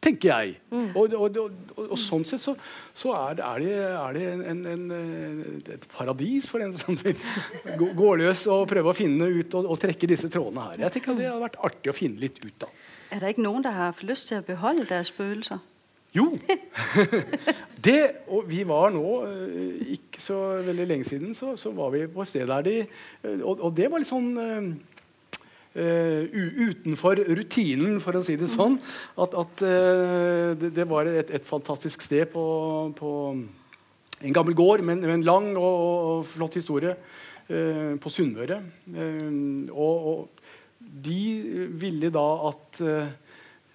[0.03, 0.55] tenker jeg.
[0.71, 0.91] Mm.
[0.95, 2.55] Og, og, og, og, sånn sett så,
[2.97, 6.97] så er, det, er, det, er det en, en, en, et paradis for en som
[7.01, 7.17] vil
[7.79, 10.85] gå, gå, løs og prøve å finne ut og, trekke disse trådene her.
[10.85, 12.85] Jeg tenker at Det hadde vært artig å finne litt ut av.
[13.09, 15.65] Er det ikke noen som har lyst til å beholde deres spøkelser?
[16.15, 16.25] Jo.
[17.85, 17.99] det,
[18.33, 22.23] og vi var nå, eh, ikke så veldig lenge siden, så, så var vi på
[22.23, 24.31] et sted der de eh, Og, og det var litt sånn
[25.69, 26.25] Uh,
[26.65, 28.79] utenfor rutinen, for å si det sånn.
[29.21, 32.43] At, at uh, det, det, var et, et, fantastisk sted på,
[32.97, 38.57] på en gammel gård med, en lang og, og, flott historie uh, på Sunnmøre.
[39.69, 40.43] Og, og,
[40.79, 41.21] de
[41.77, 42.79] ville da at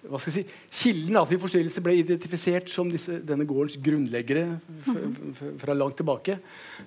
[0.09, 4.59] hva skal jeg si, Kilden til forstyrrelse ble identifisert som disse, denne gårdens grunnleggere
[5.61, 6.37] fra langt tilbake.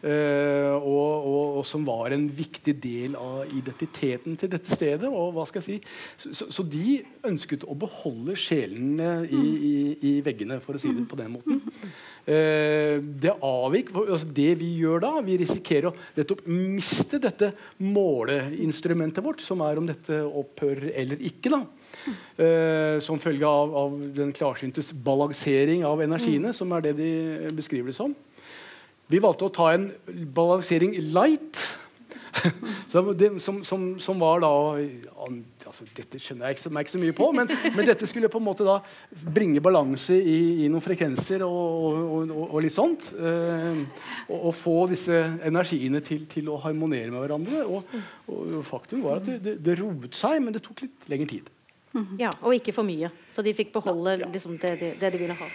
[0.03, 5.09] Uh, og, og, og, som var en viktig del av identiteten til dette stedet.
[5.09, 9.75] og hva skal jeg si, så, så de ønsket å beholde sjelene i, i,
[10.11, 11.63] i, veggene, for å si det på den måten.
[12.29, 17.53] Uh, det avvik, altså det vi gjør da, vi risikerer å nettopp miste dette
[17.83, 21.57] måleinstrumentet vårt, som er om dette opphører eller ikke.
[21.57, 21.65] da
[22.39, 26.57] Uh, som følge av, av, den klarsyntes balansering av energiene, mm.
[26.57, 27.11] som er det de
[27.57, 28.15] beskriver det som.
[29.09, 29.91] Vi valgte å ta en
[30.37, 31.61] balansering light.
[33.19, 34.51] det, som, som, som, var da
[35.67, 38.41] altså, Dette skjønner jeg ikke, meg ikke så mye på, men, men, dette skulle på
[38.41, 38.79] en måte da
[39.35, 43.11] bringe balanse i, i noen frekvenser og, og, og, og litt sånt.
[43.17, 43.83] Uh,
[44.29, 47.65] og, få disse energiene til, til, å harmonere med hverandre.
[47.67, 51.55] Og, faktum var at det, det, det roet seg, men det tok litt lengre tid.
[52.21, 53.11] Ja, Og ikke for mye.
[53.33, 55.47] Så de fikk beholde liksom, det, de, det, de ville ha.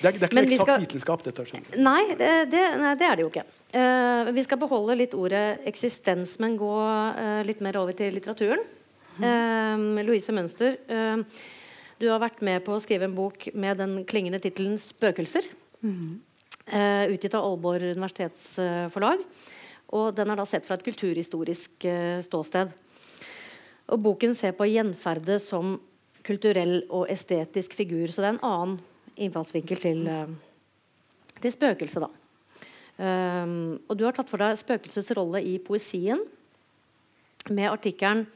[0.00, 0.84] Det er, det er ikke eksakt skal...
[0.84, 1.44] vitenskap, dette?
[1.76, 3.44] Nei, det, nei, det er det jo ikke.
[3.70, 8.64] Uh, vi skal beholde litt ordet eksistens, men gå uh, litt mer over til litteraturen.
[9.20, 10.78] Uh, Louise Mønster,
[12.00, 15.50] du har vært med på å skrive en bok med den klingende tittelen 'Spøkelser'.
[15.80, 16.20] Mm.
[17.12, 19.22] utgitt av Aalborg universitetsforlag.
[19.96, 21.86] Og den er da sett fra et kulturhistorisk
[22.24, 22.72] ståsted.
[23.90, 25.78] Og boken ser på gjenferdet som
[26.26, 28.10] kulturell og estetisk figur.
[28.12, 28.78] Så det er en annen
[29.20, 32.10] innfallsvinkel til, uh, til spøkelset, da.
[33.00, 36.20] Um, og du har tatt for deg spøkelsets rolle i poesien
[37.48, 38.26] med artikkelen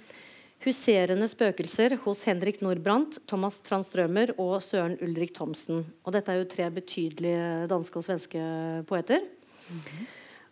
[0.64, 5.84] 'Huserende spøkelser' hos Henrik Nordbrandt, Thomas Tranströmer og Søren Ulrik Thomsen.
[6.06, 8.40] Og dette er jo tre betydelige danske og svenske
[8.88, 9.20] poeter.
[9.20, 10.06] Mm -hmm.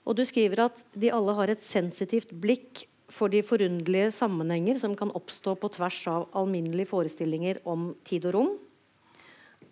[0.04, 4.94] Og du skriver at de alle har et sensitivt blikk for de forunderlige sammenhenger som
[4.96, 8.52] kan oppstå på tvers av alminnelige forestillinger om tid og rom,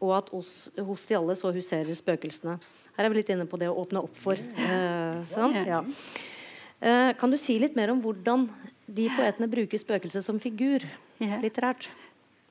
[0.01, 2.57] og at hos, hos de alle så huserer spøkelsene.
[2.97, 4.37] Her er vi litt inne på det å åpne opp for.
[4.41, 5.57] Eh, sånn?
[5.69, 5.81] ja.
[6.81, 8.49] eh, kan du si litt mer om hvordan
[8.91, 10.85] de poetene bruker spøkelset som figur
[11.21, 11.91] litterært?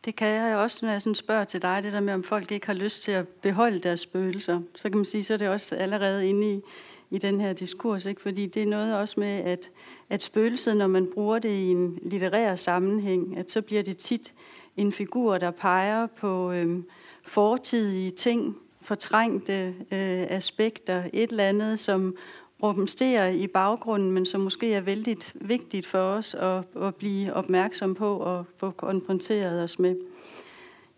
[0.05, 2.51] Det kan jeg også, når jeg sådan spørger til deg, det der med om folk
[2.51, 4.61] ikke har lyst til å beholde deres spøkelser.
[4.75, 6.61] Så kan man si, så er det også allerede inne i
[7.11, 8.05] i den her diskurs.
[8.05, 8.21] Ikke?
[8.21, 9.69] Fordi det er noget også med, at,
[10.09, 14.33] at spøgelset, når man bruger det i en litterær sammenhæng, at så bliver det tit
[14.77, 16.85] en figur, der peger på øhm,
[17.23, 22.15] fortidige ting, fortrængte øh, aspekter, et eller andet, som
[22.63, 27.95] rumsterer i baggrunden, men som måske er vældig vigtigt for os at, at blive opmærksom
[27.95, 29.95] på og få konfronteret os med.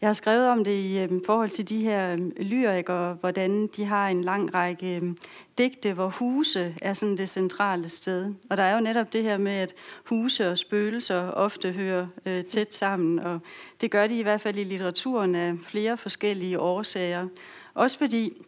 [0.01, 4.07] Jeg har skrevet om det i forhold til de her um, lyrikere, hvordan de har
[4.07, 5.17] en lang række um,
[5.57, 8.33] digte, hvor huse er sådan det centrale sted.
[8.49, 9.73] Og der er jo netop det her med, at
[10.05, 13.39] huse og spøgelser ofte hører uh, tæt sammen, og
[13.81, 17.27] det gør de i hvert fald i litteraturen af flere forskellige årsager.
[17.73, 18.45] Også fordi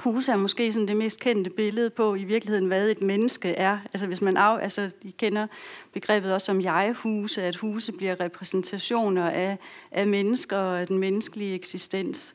[0.00, 3.78] Huse er måske sådan det mest kendte billede på i virkeligheden, hvad et menneske er.
[3.92, 5.46] Altså hvis man af, altså, de kender
[5.92, 9.58] begrebet også som jeg-huse, at huse bliver repræsentationer af,
[9.90, 12.34] af mennesker og af den menneskelige eksistens.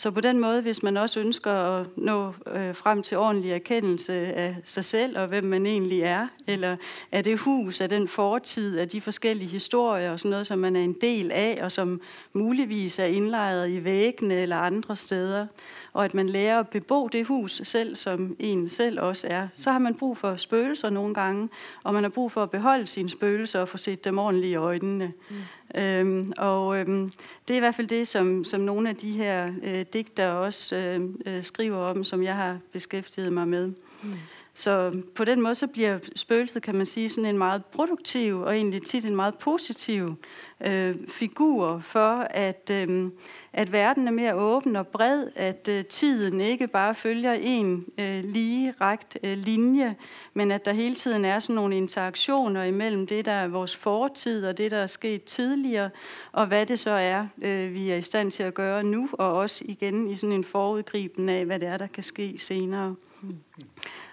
[0.00, 4.12] Så på den måde, hvis man også ønsker at nå øh, frem til ordentlig erkendelse
[4.12, 6.76] af sig selv og hvem man egentlig er, eller
[7.12, 10.76] af det hus, af den fortid, af de forskellige historier og sådan noget, som man
[10.76, 12.00] er en del af, og som
[12.32, 15.46] muligvis er indlejret i væggene eller andre steder,
[15.92, 19.70] og at man lærer at bebo det hus selv, som en selv også er, så
[19.70, 21.48] har man brug for spøgelser nogle gange,
[21.82, 24.54] og man har brug for at beholde sine spøgelser og få set dem ordentligt i
[24.54, 25.12] øjnene.
[25.30, 25.36] Mm.
[25.74, 27.12] Øhm, og øhm,
[27.48, 30.76] det er i hvert fall det, som, som noen av de her øh, digter også
[30.76, 33.72] øh, øh, skriver om, som jeg har beskæftiget meg med.
[34.02, 34.12] Mm.
[34.54, 38.56] Så på den måde så bliver spøgelset, kan man sige, sådan en meget produktiv og
[38.56, 40.14] egentlig tit en meget positiv
[40.60, 43.10] øh, figur for, at, øh,
[43.52, 48.24] at verden er mere åben og bred, at øh, tiden ikke bare følger en øh,
[48.24, 49.96] lige rakt øh, linje,
[50.34, 54.46] men at der hele tiden er sådan nogle interaktioner imellem det, der er vores fortid
[54.46, 55.90] og det, der er sket tidligere,
[56.32, 59.32] og hvad det så er, øh, vi er i stand til at gøre nu, og
[59.32, 62.94] også igen i sådan en forudgriben af, hvad det er, der kan ske senere.
[63.22, 63.36] Mm.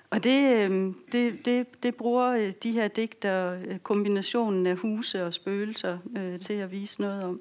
[0.09, 0.71] Og det,
[1.11, 6.39] det, det, det bruger øh, de her digter kombinasjonen kombinationen av huse og spøgelser øh,
[6.39, 7.35] til å vise noe om.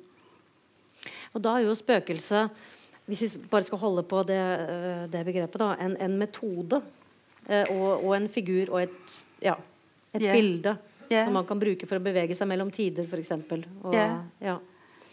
[1.34, 2.48] Og da er jo spøkelse,
[3.06, 4.42] hvis vi bare skal holde på det,
[5.12, 6.80] det begrepet, da, en, en metode
[7.70, 8.96] og, og, en figur og et,
[9.42, 9.54] ja,
[10.14, 10.34] et yeah.
[10.34, 10.72] bilde
[11.12, 11.26] yeah.
[11.26, 13.30] som man kan bruke for å bevege seg mellom tider, f.eks.
[13.94, 14.08] Ja.
[14.42, 14.56] ja.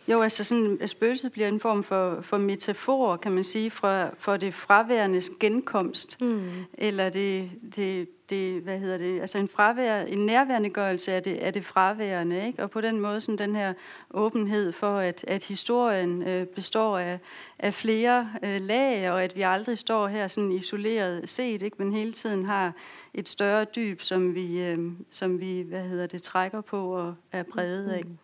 [0.07, 4.37] Jo, altså sådan, spøgelset bliver en form for, for metafor, kan man sige, for, for
[4.37, 6.21] det fraværendes genkomst.
[6.21, 6.49] Mm.
[6.77, 11.37] Eller det, det, det, hvad hedder det, altså en, fravær, en nærværende gørelse af det,
[11.37, 12.47] af det fraværende.
[12.47, 12.63] Ikke?
[12.63, 13.73] Og på den måde sådan den her
[14.11, 17.19] åbenhed for, at, at historien øh, består af,
[17.59, 21.75] af flere øh, lag, og at vi aldrig står her sådan isoleret set, ikke?
[21.79, 22.73] men hele tiden har
[23.13, 24.79] et større dyb, som vi, øh,
[25.11, 28.01] som vi hvad hedder det, trækker på og er præget af.
[28.05, 28.17] Mm.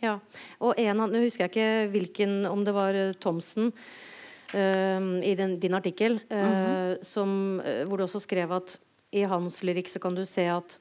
[0.00, 0.16] Ja,
[0.64, 5.34] og en av, Nå husker jeg ikke hvilken, om det var eh, Thomsen uh, i
[5.36, 7.04] den, din artikkel, uh, mm -hmm.
[7.04, 8.78] som, hvor du også skrev at
[9.12, 10.78] i hans lyrikk så kan du se at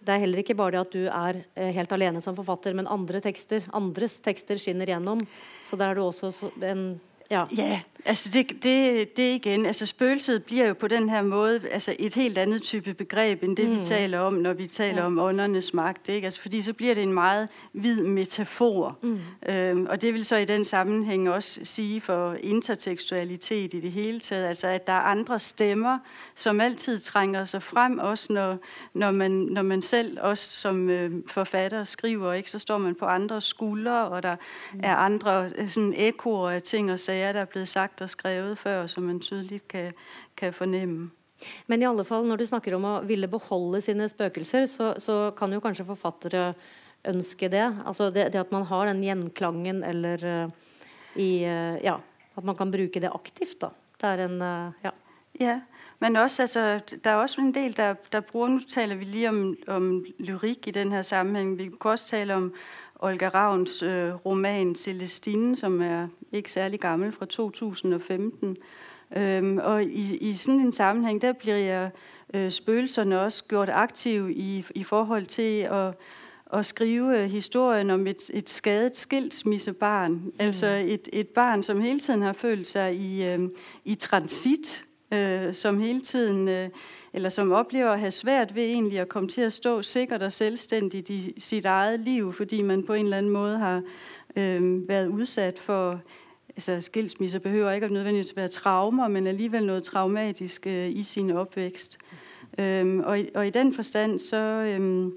[0.00, 3.20] det er heller ikke bare det at du er helt alene som forfatter, men andre
[3.20, 5.26] tekster, andres tekster skinner gjennom.
[5.66, 9.66] Så der er du også en Ja, ja altså det, det, det igen.
[9.66, 13.56] Altså spøgelset bliver jo på den her måde altså et helt andet type begreb, end
[13.56, 13.76] det mm.
[13.76, 15.06] vi taler om, når vi taler ja.
[15.06, 16.08] om åndernes magt.
[16.08, 16.24] Ikke?
[16.24, 18.98] Altså, fordi så bliver det en meget vid metafor.
[19.02, 19.20] Mm.
[19.48, 24.20] Øhm, og det vil så i den sammenhæng også sige for intertekstualitet i det hele
[24.20, 25.98] taget, altså at der er andre stemmer,
[26.34, 28.56] som altid trænger sig frem, også når,
[28.94, 32.50] når, man, når man selv også som øh, forfatter skriver, ikke?
[32.50, 34.36] så står man på andre skuldre, og der
[34.72, 34.80] mm.
[34.82, 38.10] er andre øh, sådan ekoer af ting og sager, sager, der er blevet sagt og
[38.10, 39.92] skrevet før, som man tydeligt kan,
[40.36, 41.10] kan fornemme.
[41.66, 45.30] Men i alle fall, når du snakker om å ville beholde sine spøkelser, så, så
[45.38, 46.52] kan jo kanskje forfattere
[47.06, 47.64] ønske det.
[47.86, 50.50] Altså det, det at man har den gjenklangen eller uh,
[51.14, 51.98] i uh, Ja,
[52.36, 53.70] at man kan bruke det aktivt, da.
[53.98, 54.94] Det er en uh, Ja.
[55.40, 55.60] ja.
[56.00, 59.28] Men også, altså, der er også en del, der, der bruger Nu taler vi lige
[59.28, 61.56] om, om lyrik i den her sammenhæng.
[61.58, 62.52] Vi kan også tale om
[62.98, 68.56] Olga Ravns øh, roman Celestine, som er ikke særlig gammel, fra 2015.
[69.16, 71.90] Øhm, og i, i sådan en sammenhæng, der bliver
[72.34, 75.94] øh, spøgelserne også gjort aktive i, i forhold til at,
[76.52, 80.12] at skrive historien om et, et skadet skilsmissebarn.
[80.12, 80.32] Mm.
[80.38, 83.36] Altså et, et barn, som hele tiden har følt sig i,
[83.84, 86.70] i transit, øh, som hele tiden...
[87.12, 90.32] Eller som opplever at have svært ved egentlig at komme til at stå sikkert og
[90.32, 93.82] selvstændigt i sit eget liv, fordi man på en eller anden måde har
[94.36, 96.00] øh, været udsat for
[96.58, 101.98] altså skilsmisser behøver ikke nødvendigvis være traumer, men alligevel noget traumatisk øh, i sin opvækst.
[102.58, 105.12] Øhm, og, i, og i den forstand, så, øhm,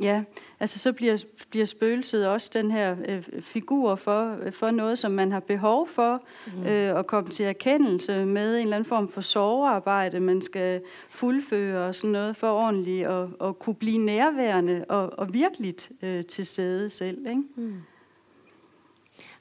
[0.00, 0.22] ja,
[0.60, 5.32] altså så bliver, bliver spøgelset også den her øh, figur for, for noget, som man
[5.32, 6.66] har behov for mm.
[6.66, 11.88] øh, at komme til erkendelse med en eller anden form for sovearbejde, man skal fuldføre
[11.88, 16.46] og sådan noget for ordentligt og, og kunne blive nærværende og, og virkelig øh, til
[16.46, 17.18] stede selv.
[17.18, 17.42] Ikke?
[17.56, 17.74] Mm.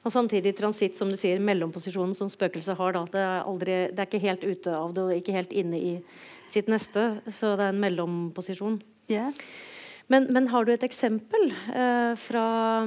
[0.05, 2.93] Og samtidig transitt, som du sier, mellomposisjonen som spøkelset har.
[2.93, 3.05] Da.
[3.09, 5.93] Det, er aldri, det er ikke helt ute av det og ikke helt inne i
[6.47, 7.07] sitt neste.
[7.25, 8.77] Så det er en mellomposisjon.
[9.09, 9.33] Yeah.
[10.07, 11.39] Men, men, har du et eksempel
[11.69, 12.79] eh, fra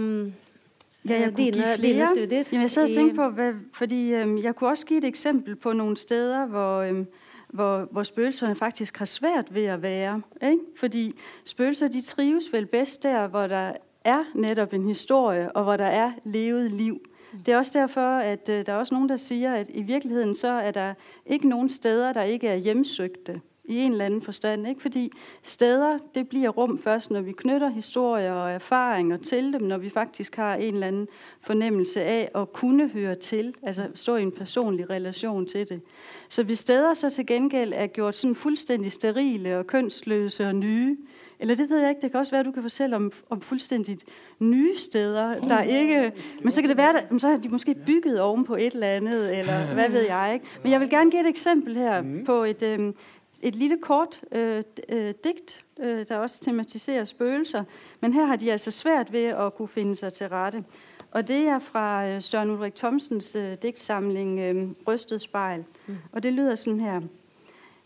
[1.09, 2.45] ja, jeg dine, dine studier?
[2.53, 5.57] Jamen, jeg sad og tænkte på, hvad, fordi øhm, jeg kunne også give et eksempel
[5.57, 7.07] på nogle steder, hvor, øhm,
[7.49, 10.23] hvor, hvor spøgelserne faktisk har svært ved at være.
[10.43, 10.59] Ikke?
[10.77, 13.73] Fordi spøgelser de trives vel bedst der, hvor der
[14.05, 17.01] er netop en historie, og hvor der er levet liv.
[17.47, 20.35] Det er også derfor, at øh, der er også nogen, der siger, at i virkeligheden
[20.35, 20.95] så er der
[21.27, 24.69] ikke nogen steder, der ikke er hjemsøgte i en eller anden forstand.
[24.69, 24.83] Ikke?
[24.83, 29.79] Fordi steder, det bliver rum først, når vi knytter historier og erfaringer til dem, når
[29.79, 31.09] vi faktisk har en eller anden
[31.41, 35.81] fornemmelse af at kunne høre til, altså stå i en personlig relation til det.
[36.29, 40.97] Så hvis steder så til gengæld er gjort sådan fuldstændig sterile og kønsløse og nye,
[41.41, 42.01] eller det ved jeg ikke.
[42.01, 44.05] Det kan også være, at du kan fortælle om, om fuldstændigt
[44.39, 46.13] nye steder, der ikke...
[46.43, 48.87] Men så kan det være, at så har de måske bygget oven på et eller
[48.87, 50.47] andet, eller hvad ved jeg ikke.
[50.63, 52.25] Men jeg vil gerne give et eksempel her mm.
[52.25, 52.93] på et, øh,
[53.43, 57.65] et lille kort øh, øh, digt, øh, der også tematiserer spøgelser.
[58.01, 60.65] Men her har de altså svært ved at kunne finde sig til rette.
[61.11, 65.65] Og det er fra øh, Søren Ulrik Thomsens øh, digtsamling øh, Rystet spejl.
[65.87, 65.97] Mm.
[66.13, 67.01] Og det lyder sådan her.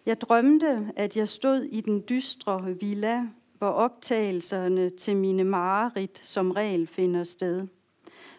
[0.06, 3.22] Jeg drømte, at jeg stod i den dystre villa,
[3.58, 7.66] hvor optagelserne til mine mareridt som regel finder sted.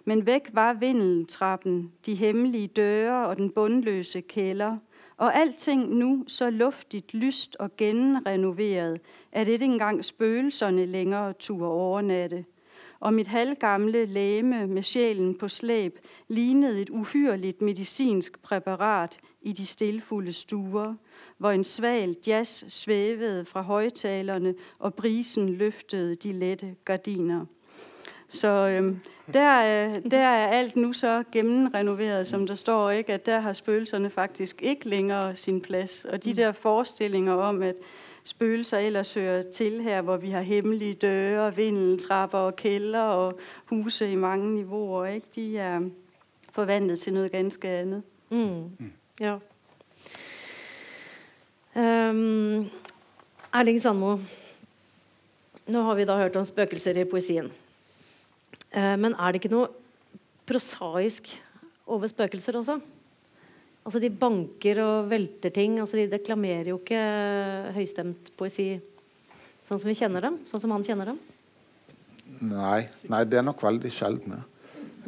[0.05, 4.77] Men væk var vindeltrappen, de hemmelige døre og den bundløse kælder,
[5.17, 12.45] og alting nu så luftigt, lyst og genrenoveret, at ikke engang spøgelserne længere turde overnatte.
[12.99, 19.65] Og mit halvgamle læme med sjælen på slæb lignede et uhyrligt medicinsk præparat i de
[19.65, 20.93] stilfulde stuer,
[21.37, 27.45] hvor en sval jazz svævede fra højtalerne, og brisen løftede de lette gardiner.
[28.27, 28.99] Så øhm,
[29.33, 33.13] der, øh, der er alt nu så gennemrenoveret, som der står, ikke?
[33.13, 36.05] at der har spøgelserne faktisk ikke længere sin plads.
[36.05, 37.75] Og de der forestillinger om, at
[38.23, 44.11] spøgelser ellers hører til her, hvor vi har hemmelige døre, vindeltrapper og kælder og huse
[44.11, 45.05] i mange nivåer.
[45.05, 45.27] Ikke?
[45.35, 45.81] De er
[46.51, 48.03] forvandlet til noe ganske annet.
[48.29, 48.91] Mm.
[49.19, 49.37] Ja.
[51.75, 52.69] Um,
[53.53, 54.17] Erling Sandmo,
[55.67, 57.51] nå har vi da hørt om spøkelser i poesien.
[58.73, 59.69] Uh, men er det ikke noe
[60.49, 61.29] prosaisk
[61.87, 62.79] over spøkelser også?
[63.83, 65.79] Altså De banker og velter ting.
[65.79, 67.03] altså De deklamerer jo ikke
[67.75, 68.71] høystemt poesi
[69.63, 70.41] sånn som vi kjenner dem.
[70.49, 71.19] Sånn som han kjenner dem.
[72.43, 74.41] Nei, nei det er nok veldig sjeldne.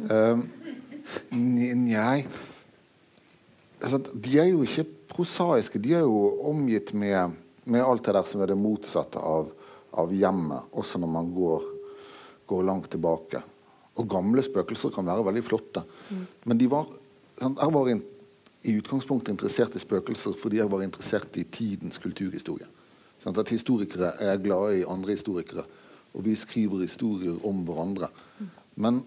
[0.06, 0.40] Uh,
[1.32, 2.26] Nei
[3.82, 5.80] altså, De er jo ikke prosaiske.
[5.82, 9.50] De er jo omgitt med, med alt det der som er det motsatte av,
[9.96, 11.68] av hjemmet, også når man går,
[12.50, 13.42] går, langt tilbake.
[13.96, 15.82] Og gamle spøkelser kan være veldig flotte.
[16.10, 16.26] Mm.
[16.44, 16.90] Men de var,
[17.40, 18.02] jeg var in,
[18.66, 22.68] i utgangspunktet interessert i spøkelser fordi jeg var interessert i tidens kulturhistorie.
[23.22, 25.64] Sånn at Historikere er glade i andre historikere,
[26.16, 28.10] og vi skriver historier om hverandre.
[28.38, 28.50] Mm.
[28.84, 29.00] Men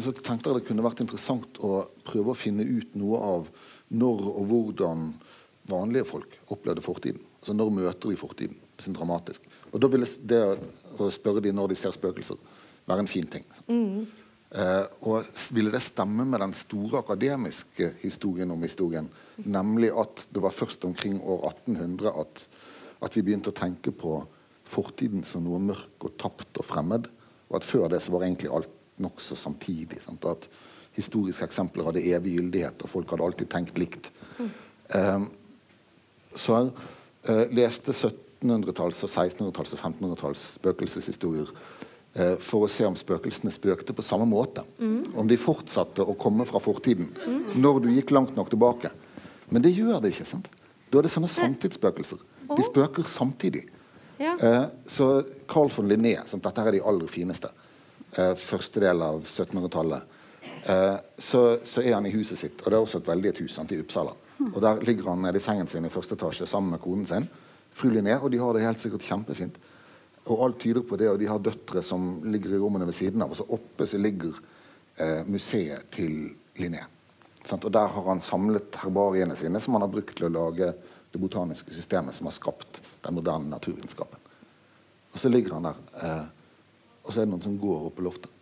[0.00, 3.48] så tenkte jeg det kunne vært interessant å prøve å finne ut noe av
[3.94, 5.10] når og hvordan
[5.68, 7.20] vanlige folk opplevde fortiden.
[7.40, 8.58] Altså Når møter de fortiden?
[8.80, 9.44] Sånn dramatisk.
[9.72, 10.42] Og Da ville det
[10.98, 12.38] å spørre dem når de ser spøkelser,
[12.86, 13.44] være en fin ting.
[13.68, 14.06] Mm.
[14.54, 19.08] Eh, og ville det stemme med den store akademiske historien om historien?
[19.42, 22.44] Nemlig at det var først omkring år 1800 at,
[23.02, 24.20] at vi begynte å tenke på
[24.64, 27.08] fortiden som noe mørk og tapt og fremmed.
[27.50, 28.70] Og at før det så var egentlig alt
[29.02, 29.98] nokså samtidig.
[30.04, 30.24] Sant?
[30.24, 30.46] At
[30.94, 34.12] historiske eksempler hadde evig gyldighet, og folk hadde alltid tenkt likt.
[34.38, 35.26] Mm.
[36.38, 36.70] Så jeg
[37.26, 41.50] uh, leste 1700-talls-, og 1600-talls- og 1500-talls spøkelseshistorier
[42.14, 44.62] for å se om spøkelsene spøkte på samme måte.
[44.78, 45.16] Mm.
[45.18, 47.40] Om de fortsatte å komme fra fortiden mm.
[47.58, 48.92] når du gikk langt nok tilbake.
[49.50, 50.28] Men det gjør det ikke.
[50.28, 50.46] sant?
[50.90, 52.22] Da er det sånne samtidsspøkelser.
[52.54, 53.64] De spøker samtidig.
[54.22, 54.36] Ja.
[54.38, 56.44] Eh, så Carl von Linné sant?
[56.44, 57.50] Dette er de aller fineste
[58.14, 60.18] eh, første del av 1700-tallet,
[60.70, 62.62] eh, så, så, er han i huset sitt.
[62.62, 64.14] Og det er også et veldig et hus sant, i Uppsala.
[64.50, 67.28] Og Der ligger han nede i sengen sin i første etasje sammen med konen sin.
[67.74, 69.58] Fru Linné, og de har det helt sikkert kjempefint.
[70.24, 73.22] Og alt tyder på det, og de har døtre som ligger i rommene ved siden
[73.22, 73.32] av.
[73.34, 74.32] Og så oppe så ligger
[74.96, 76.84] eh, museet til Linné.
[77.52, 80.70] Og Der har han samlet herbariene sine som han har brukt til å lage
[81.12, 84.22] det botaniske systemet som har skapt den moderne naturvitenskapen.
[85.12, 85.82] Og så ligger han der.
[86.00, 86.24] Eh,
[87.04, 88.32] og så er det noen som går opp på loftet.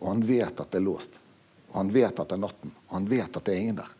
[0.00, 1.20] Og han vet at det er låst.
[1.70, 2.72] Og han vet at det er natten.
[2.88, 3.92] Og han vet at det er ingen der.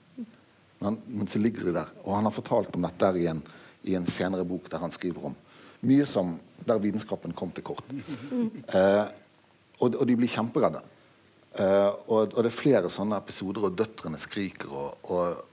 [0.81, 1.93] Men, men så ligger de der.
[2.07, 3.45] Og han har fortalt om dette i en,
[3.85, 5.37] i en senere bok der han skriver om
[5.87, 6.35] mye som
[6.66, 7.85] der vitenskapen kom til kort.
[7.90, 9.05] Eh,
[9.81, 10.83] og, og, de blir kjemperedde.
[11.57, 15.47] Eh, og, og, det er flere sånne episoder, og døtrene skriker, og,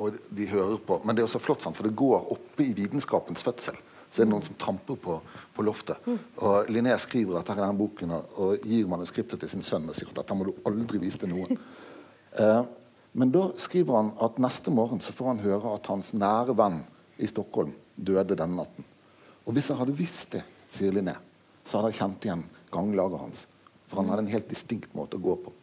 [0.00, 0.98] og, de hører på.
[1.04, 1.76] Men det er også flott, sant?
[1.76, 3.78] for det går oppe i vitenskapens fødsel
[4.10, 5.18] så er det noen som tramper på,
[5.52, 6.04] på loftet.
[6.40, 9.96] Og Linné skriver dette her i denne boken og, gir manuskriptet til sin sønn og
[9.98, 11.58] sier at dette må du aldri vise til noen.
[12.40, 12.62] eh,
[13.16, 16.82] men da skriver han at neste morgen så får han høre at hans nære venn
[17.20, 18.88] i Stockholm døde denne natten.
[19.46, 21.14] Og hvis jeg hadde visst det, sier Linné,
[21.62, 22.42] så hadde jeg kjent igjen
[22.74, 23.44] ganglaget hans.
[23.86, 25.54] For han hadde en helt distinkt måte å gå på.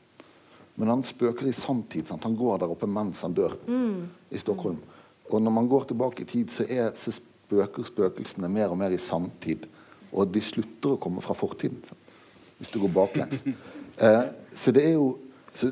[0.80, 2.08] Men han spøker i sanntid.
[2.08, 2.24] Sant?
[2.26, 4.00] Han går der oppe mens han dør mm.
[4.34, 4.80] i Stockholm.
[5.30, 8.96] Og når man går tilbake i tid, så, er, så spøker spøkelsene mer og mer
[8.96, 9.68] i samtid.
[10.14, 11.80] Og de slutter å komme fra fortiden,
[12.60, 13.46] hvis du går baklengs.
[13.94, 14.24] Eh,
[14.58, 15.20] så det er jo
[15.54, 15.68] så,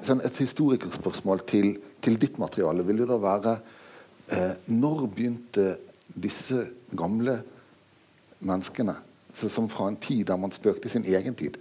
[0.00, 3.52] sånn Et historikerspørsmål til, til, ditt materiale vil jo da være
[4.32, 5.66] eh, Når begynte
[6.14, 6.64] disse
[6.96, 7.40] gamle
[8.40, 8.96] menneskene,
[9.36, 11.58] som fra en tid der man spøkte i sin egen tid,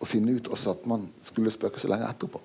[0.00, 2.40] å finne ut også at man skulle spøke så lenge etterpå?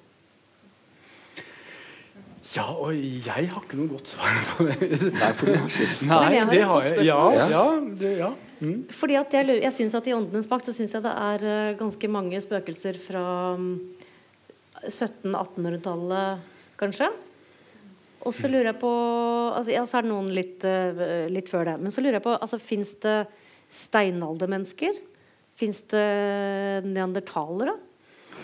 [2.55, 4.88] Ja, og jeg har ikke noe godt svar på det.
[5.12, 7.05] Nei, for du har ikke Nei, det har jeg.
[7.08, 7.63] Ja, ja,
[7.99, 8.31] det, ja.
[8.62, 8.86] Mm.
[8.95, 11.77] Fordi at jeg, jeg synes at I Åndenes makt så syns jeg det er uh,
[11.79, 13.25] ganske mange spøkelser fra
[13.58, 13.73] um,
[14.86, 16.45] 1700-1800-tallet,
[16.79, 17.10] kanskje.
[18.25, 18.91] Og så lurer jeg på
[19.53, 21.75] altså, ja, Så er det noen litt, uh, litt før det.
[21.83, 23.17] Men så lurer jeg på altså, Fins det
[23.71, 24.97] steinaldermennesker?
[25.55, 26.05] Fins det
[26.85, 27.77] neandertalere?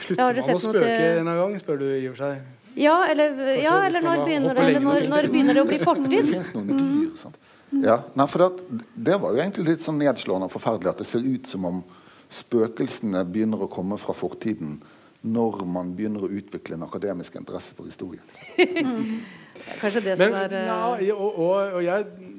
[0.02, 2.50] Slutter man å spøke en gang, spør du i og for seg?
[2.80, 6.30] Ja, eller, ja, eller når, begynner det, eller når, når begynner det å bli fortid?
[6.32, 7.10] Det noen dyr.
[7.20, 7.50] Sant?
[7.72, 11.08] Ja, nei, for det, det, var jo egentlig litt sånn nedslående og forferdelig at det
[11.08, 11.84] ser ut som om
[12.32, 14.80] spøkelsene begynner å komme fra fortiden
[15.22, 18.24] når man begynner å utvikle en akademisk interesse for historie.
[19.82, 20.68] Kanskje det som er uh...
[20.68, 22.30] ja, og, og, og, jeg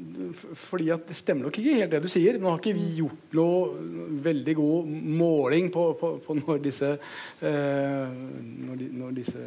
[0.59, 2.39] fordi at det stemmer nok ikke helt det du sier.
[2.41, 8.11] Nå har ikke vi gjort noe veldig god måling på, på, på når disse eh,
[8.13, 9.47] når, de, når, disse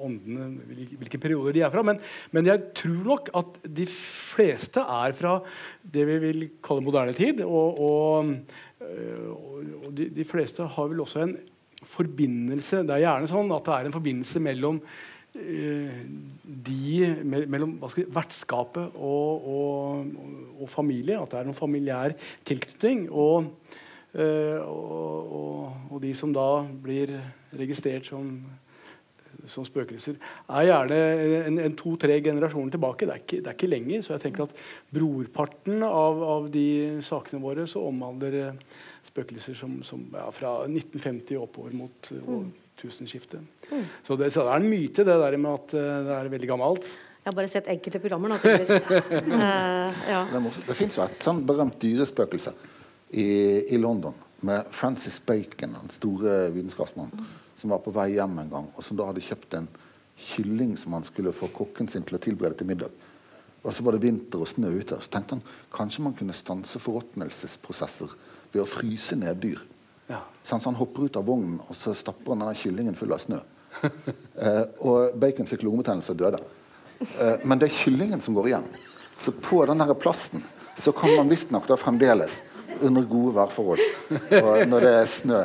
[0.00, 0.46] åndene
[1.00, 1.84] Hvilke perioder de er fra.
[1.86, 2.00] Men,
[2.34, 5.38] men, jeg tror nok at de fleste er fra
[5.82, 7.42] det vi vil kalle moderne tid.
[7.46, 8.32] Og, og,
[8.86, 11.36] og de, de fleste har vel også en
[11.86, 15.15] forbindelse Det er gjerne sånn at det er en forbindelse mellom Eh,
[16.66, 20.12] de mellom si, vertskapet og, og,
[20.60, 21.18] og, familie.
[21.20, 22.14] At det er noen familiær
[22.46, 23.08] tilknytning.
[23.10, 23.50] Og,
[24.14, 26.48] eh, og, og, de som da
[26.82, 27.14] blir
[27.56, 28.30] registrert som,
[29.50, 30.18] som spøkelser,
[30.48, 31.00] er gjerne
[31.44, 33.08] en, en to-tre generasjoner tilbake.
[33.08, 34.04] Det er, ikke, det er, ikke, lenger.
[34.04, 34.60] Så jeg tenker at
[34.94, 36.68] brorparten av, av de
[37.06, 38.62] sakene våre så omhandler eh,
[39.10, 43.42] spøkelser som, som ja, fra 1950 oppover mot mm tusenskiftet.
[43.70, 43.82] Mm.
[44.04, 46.50] Så, det, så, det, er en myte, det der med at uh, det er veldig
[46.50, 46.88] gammelt.
[47.26, 48.70] Jeg har bare sett enkelte programmer, naturligvis.
[48.70, 50.20] uh, ja.
[50.30, 52.52] Det, det fins jo et sånn berømt dyrespøkelse
[53.10, 53.26] i,
[53.72, 54.14] i, London
[54.46, 57.34] med Francis Bacon, den store vitenskapsmannen, mm.
[57.58, 59.68] som var på vei hjem en gang, og som da hadde kjøpt en
[60.16, 62.92] kylling som han skulle få kokken sin til å tilberede til middag.
[63.66, 64.98] Og så var det vinter og snø ute.
[65.02, 68.12] Så tenkte han kanskje man kunne stanse forråtnelsesprosesser
[68.52, 69.64] ved å fryse ned dyr.
[70.06, 70.22] Ja.
[70.44, 73.40] Så han hopper ut av vognen og så stapper han denne kyllingen full av snø.
[74.44, 76.42] eh, og Bacon fikk lungebetennelse og døde.
[77.00, 78.68] Eh, men det er kyllingen som går igjen.
[79.20, 80.44] Så på den plasten
[80.78, 82.40] så kan man visstnok fremdeles
[82.84, 83.80] under gode værforhold
[84.42, 85.38] og når det er snø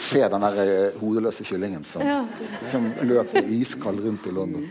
[0.00, 2.22] se den der eh, hodeløse kyllingen som, ja.
[2.70, 4.64] som løp iskald rundt i London.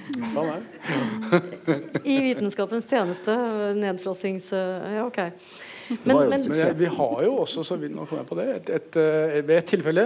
[2.04, 3.36] I vitenskapens tjeneste.
[3.78, 4.50] Nedfrossings...
[4.52, 5.20] Ja, OK.
[6.04, 8.90] Men, men, men vi har jo også, så nå kommer jeg på det, et, et,
[9.00, 10.06] et, eh, ved et tilfelle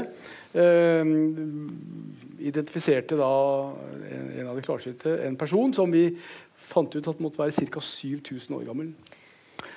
[0.56, 1.14] eh,
[2.48, 3.32] identifiserte da
[4.10, 6.06] en, en av de klarsynte en person som vi
[6.64, 7.84] fant ut at måtte være ca.
[7.84, 8.94] 7000 år gammel.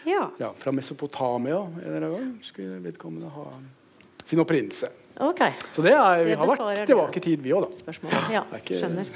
[0.07, 0.29] Ja.
[0.39, 3.49] ja fra Mesopotamia en eller annen gang skulle vedkommende ha
[4.27, 4.91] sin opprinnelse.
[5.17, 5.53] Okay.
[5.73, 7.79] Så det, er, det har vært tilbake i tid, vi òg, da.
[7.79, 8.13] Spørsmål.
[8.35, 8.77] Ja, ikke...
[8.83, 9.09] skjønner.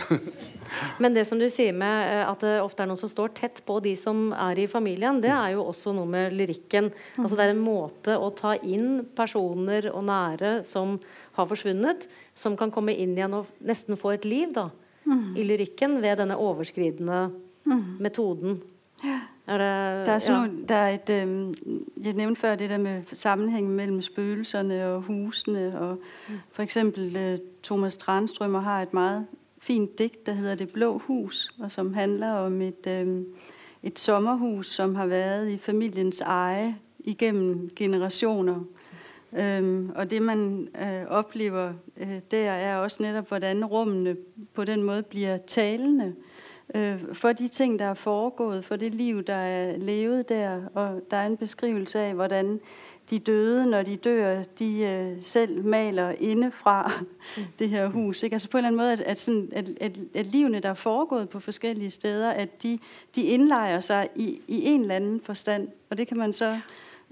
[1.02, 3.60] Men det som du sier med eh, at det ofte er noen som står tett
[3.66, 6.88] på de som er i familien, det er jo også noe med lyrikken.
[7.18, 10.96] Altså Det er en måte å ta inn personer og nære som
[11.36, 14.70] har forsvunnet, som kan komme inn igjen og nesten få et liv da,
[15.10, 17.26] i lyrikken ved denne overskridende
[18.00, 18.60] metoden.
[19.46, 20.46] Er der, der, er sådan ja.
[20.46, 21.54] nogle, der er et, øh,
[22.04, 25.80] jeg nævnte før det der med sammenhængen mellem spøgelserne og husene.
[25.80, 25.98] Og
[26.28, 26.34] mm.
[26.52, 29.26] for eksempel øh, Thomas Tranströmer har et meget
[29.58, 33.22] fint digt, der hedder Det blå hus, og som handler om et, øh,
[33.82, 38.60] et sommerhus, som har været i familiens eje igennem generationer.
[39.32, 44.16] Øhm, og det man øh, oplever øh, der, er også netop, hvordan rummene
[44.54, 46.14] på den måde bliver talende
[46.74, 50.60] øh, for de ting, der er foregået, for det liv, der er levet der.
[50.74, 52.60] Og der er en beskrivelse af, hvordan
[53.10, 56.92] de døde, når de dør, de øh, selv maler indefra
[57.36, 57.42] mm.
[57.58, 58.22] det her hus.
[58.22, 58.34] Ikke?
[58.34, 60.74] Altså på en eller anden måde, at, at, sådan, at, at, at livene, der er
[60.74, 62.78] foregået på forskellige steder, at de,
[63.14, 65.68] de indlejer sig i, i en eller anden forstand.
[65.90, 66.60] Og det kan man så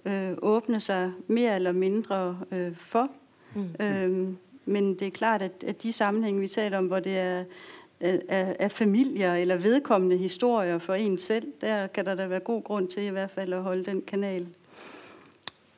[0.04, 3.08] øh, åbne sig mere eller mindre øh, for.
[3.54, 3.68] Mm.
[3.80, 7.44] Øhm, men det er klart, at, at de sammenhænge, vi taler om, hvor det er
[8.00, 12.62] af, af familier eller vedkommende historier for en selv, der kan der da være god
[12.62, 14.46] grund til i hvert fall å holde den kanal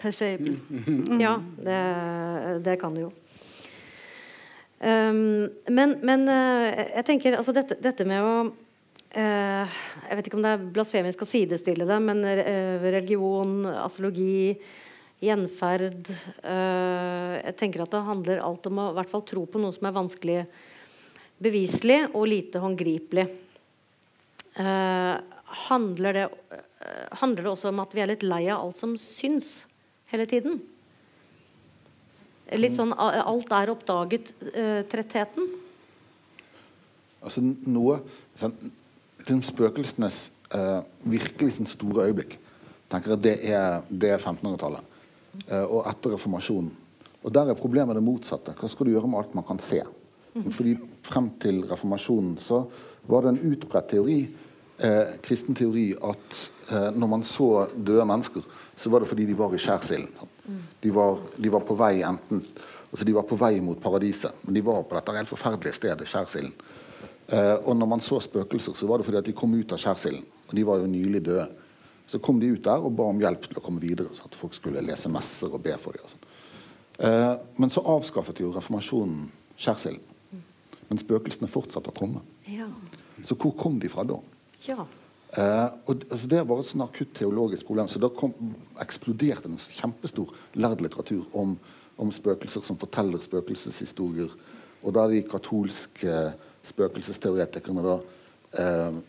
[0.00, 0.58] passabel.
[0.68, 1.20] Mm.
[1.20, 3.12] Ja, det, det, kan det jo.
[4.80, 10.38] Um, men, men uh, jeg tenker altså dette, dette med å uh, Jeg vet ikke
[10.38, 14.56] om det er blasfemisk å sidestille det, men uh, religion, astrologi,
[15.20, 19.74] gjenferd Jeg tenker at det handler alt om å i hvert fall tro på noe
[19.76, 20.38] som er vanskelig
[21.40, 23.26] beviselig og lite håndgripelig.
[24.60, 25.16] Eh,
[25.68, 28.96] handler, det, eh, handler, det, også om at vi er litt lei av alt som
[29.00, 29.64] syns
[30.12, 30.60] hele tiden?
[32.58, 35.44] Litt sånn alt er oppdaget-trettheten?
[35.46, 38.00] Uh, altså noe
[38.40, 38.56] sånn,
[39.20, 40.18] liksom Spøkelsenes
[41.06, 42.34] virkelig sånn store øyeblikk
[42.90, 44.82] tenker jeg det er, er 1500-tallet.
[45.70, 46.72] og etter reformasjonen.
[47.22, 48.56] Og Der er problemet det motsatte.
[48.58, 49.84] Hva skal du gjøre med alt man kan se?
[50.34, 52.62] Fordi Frem til reformasjonen så
[53.10, 54.18] var det en utbredt teori,
[54.78, 56.36] eh, kristen teori at
[56.70, 58.44] eh, når man så døde mennesker,
[58.76, 60.12] så var det fordi de var i skjærsilden.
[60.82, 62.44] De, de, var på vei enten
[62.90, 66.08] altså de var på vei mot paradiset, men de var på dette helt forferdelige stedet,
[66.10, 66.54] skjærsilden.
[67.30, 69.78] Eh, og når man så spøkelser, så var det fordi at de kom ut av
[69.78, 70.24] skjærsilden.
[70.48, 71.46] Og de var jo nylig døde.
[72.10, 74.34] Så kom de ut der og ba om hjelp til å komme videre, så at
[74.34, 76.10] folk skulle lese messer og be for dem.
[76.10, 76.24] Sånn.
[77.06, 79.28] Eh, men så avskaffet jo reformasjonen
[79.60, 80.09] skjærsilden.
[80.90, 82.22] Men spøkelsene fortsatte å komme.
[82.50, 82.66] Ja.
[83.22, 84.18] Så hvor kom de fra da?
[84.66, 84.86] Ja.
[85.38, 87.88] Eh, og altså, Det var et sånn akutt teologisk problem.
[87.88, 88.34] Så da kom,
[88.82, 91.54] eksploderte en kjempestor lærd litteratur om,
[91.96, 94.34] om, spøkelser som forteller spøkelseshistorier.
[94.82, 96.16] Og da de katolske
[96.66, 97.96] spøkelsesteoretikerne da
[98.58, 99.00] eh,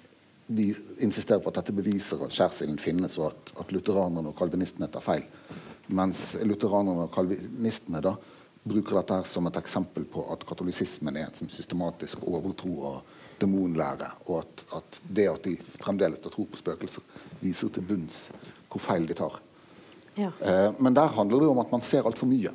[0.52, 0.68] vi
[1.00, 5.04] insisterer på at dette beviser at skjærsilden finnes, og at, at lutheranerne og kalvinistene tar
[5.06, 5.26] feil.
[5.96, 8.18] Mens lutheranerne og kalvinistene da
[8.64, 14.10] bruker dette her som et eksempel på at katolisismen er en systematisk overtro og demonlære,
[14.28, 17.06] og at, at, det at de fremdeles tror på spøkelser,
[17.42, 18.28] viser til bunns
[18.72, 19.40] hvor feil de tar.
[20.16, 20.30] Ja.
[20.40, 22.52] Eh, men der handler det om at man ser altfor mye,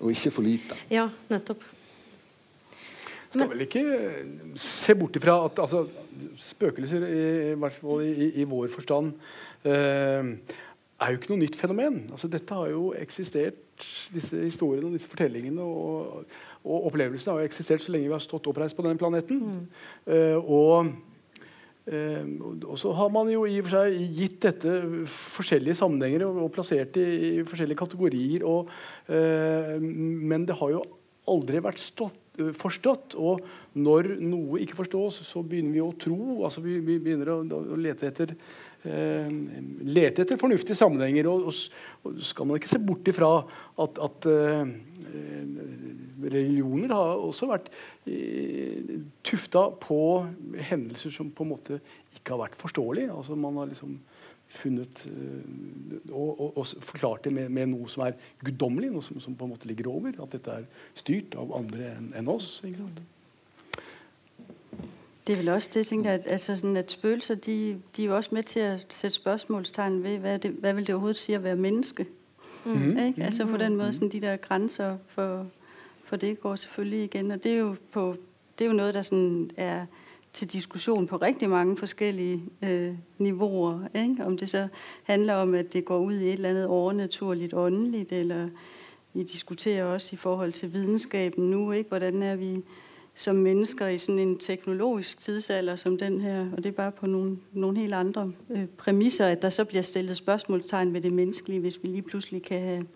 [0.00, 0.78] og ikke for lite.
[0.92, 1.64] Ja, nettopp.
[3.32, 3.82] Skal vel ikke
[4.60, 5.86] se bort ifra at altså,
[6.36, 9.14] spøkelser, i, hvert i, i, vår forstand,
[9.64, 10.32] eh,
[11.00, 12.02] er jo ikke noe nytt fenomen.
[12.12, 13.71] Altså, dette har jo eksistert,
[14.12, 16.26] disse historiene og disse fortellingene og,
[16.62, 19.42] og opplevelsene har eksistert så lenge vi har stått oppreist på denne planeten.
[19.48, 19.66] Mm.
[20.06, 20.92] Uh, og,
[21.90, 22.24] uh,
[22.68, 24.78] og, så har man jo i og for seg gitt dette
[25.10, 28.46] forskjellige sammenhenger og, og plassert det i, i forskjellige kategorier.
[28.48, 28.72] Og,
[29.10, 30.84] uh, men det har jo
[31.30, 32.18] aldri vært stått,
[32.58, 33.16] forstått.
[33.20, 33.42] Og
[33.78, 36.42] når noe ikke forstås, så begynner vi å tro.
[36.46, 38.36] altså Vi, vi begynner å, å lete etter
[38.82, 41.28] lete etter fornuftige sammenhenger.
[41.30, 41.54] Og, og,
[42.02, 43.30] og, skal man ikke se bort ifra
[43.84, 44.72] at, at uh,
[46.22, 47.70] religioner har også vært
[48.08, 50.00] uh, tufta på
[50.70, 51.78] hendelser som på en måte
[52.16, 53.12] ikke har vært forståelige.
[53.14, 54.00] Altså man har liksom
[54.52, 55.06] funnet
[56.10, 59.46] og, og, og, forklart det med, med, noe som er guddommelig, noe som, som, på
[59.46, 60.18] en måte ligger over.
[60.20, 60.68] At dette er
[60.98, 62.58] styrt av andre enn en oss.
[62.66, 63.00] Ikke sant?
[65.26, 68.16] Det er vel også det, tænker at, altså sådan, at spøgelser, de, de er jo
[68.16, 71.44] også med til at sætte spørgsmålstegn ved, hvad, det, hvad vil det overhovedet sige at
[71.44, 72.06] være menneske?
[72.64, 72.98] Mm-hmm.
[72.98, 73.24] Ikke?
[73.24, 75.46] Altså på den måde, sådan, de der grænser for,
[76.04, 77.30] for det går selvfølgelig igen.
[77.30, 78.16] Og det er jo, på,
[78.58, 79.86] det er jo noget, der sådan er
[80.32, 83.80] til diskussion på rigtig mange forskellige øh, niveauer.
[83.94, 84.24] Ikke?
[84.24, 84.68] Om det så
[85.02, 88.48] handler om, at det går ud i et eller andet overnaturligt åndeligt, eller
[89.12, 91.88] vi diskuterer også i forhold til videnskaben nu, ikke?
[91.88, 92.62] hvordan er vi
[93.14, 97.06] som mennesker i sådan en teknologisk tidsalder som den her, og det er bare på
[97.06, 101.60] nogle, nogle helt andre øh, præmisser, at der så bliver stillet spørgsmålstegn ved det menneskelige,
[101.60, 102.86] hvis vi lige pludselig kan have,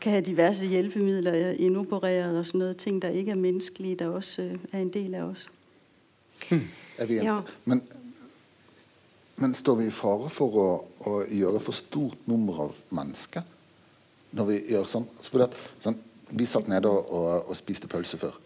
[0.00, 4.42] kan have diverse hjælpemidler indopereret og sådan noget, ting, der ikke er menneskelige, der også
[4.42, 5.50] øh, er en del af os.
[6.48, 6.68] Hmm.
[6.98, 7.40] Er vi ja.
[7.64, 7.82] men,
[9.36, 10.68] men står vi i fare for å,
[11.00, 13.42] å gjøre for stort nummer av mennesker
[14.34, 15.06] når vi gjør sånn?
[15.22, 15.48] For det,
[15.82, 15.98] sånn
[16.34, 18.36] vi satt nede og, og, og spiste pølse før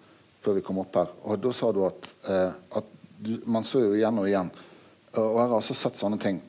[0.43, 1.11] før vi kom opp her.
[1.27, 4.53] Og da sa du at, eh, at du, man så jo igjen og igjen.
[5.19, 6.41] Og jeg har også sett sånne ting.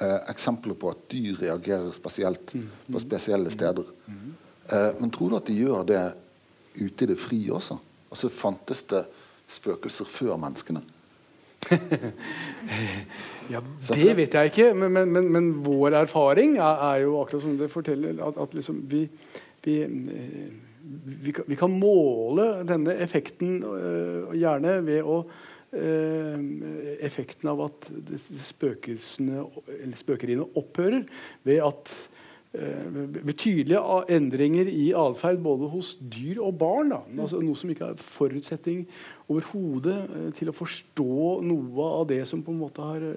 [0.00, 2.68] Eh, eksempler på at dyr reagerer spesielt mm.
[2.92, 3.90] på spesielle steder.
[4.08, 6.02] Eh, men tror du at de gjør det
[6.80, 7.76] ute i det frie også?
[8.10, 9.04] Altså Fantes det
[9.50, 10.82] spøkelser før menneskene?
[13.52, 17.44] ja, Det vet jeg ikke, men, men, men, men vår erfaring er, er, jo akkurat
[17.46, 19.06] som det forteller, at, at liksom vi,
[19.64, 19.78] vi
[21.24, 26.40] vi kan, vi kan, måle denne effekten øh, gjerne ved å øh,
[27.04, 27.88] Effekten av at
[28.44, 31.02] spøkeriene opphører
[31.44, 31.96] ved at
[33.26, 33.80] betydelige
[34.14, 36.92] endringer i atferd både hos dyr og barn.
[37.18, 38.84] Altså, noe som ikke er forutsetning
[39.26, 43.08] overhodet til å forstå noe av det som på en måte har,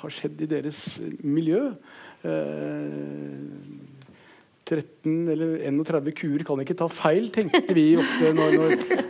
[0.00, 0.80] har skjedd i deres
[1.20, 1.74] miljø.
[2.24, 4.00] Uh,
[4.62, 8.54] 13 eller 31 kuer kan ikke ta feil, tenkte vi ofte når,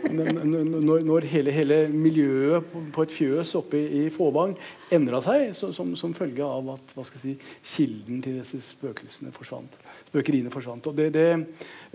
[0.09, 4.55] når, når, når hele, hele, miljøet på et fjøs oppe i, Fåvang
[4.93, 7.35] endra seg så, som, som, følge av at si,
[7.75, 9.77] kilden til disse spøkelsene forsvant.
[10.09, 10.89] Spøkeriene forsvant.
[10.89, 11.27] Og det, det,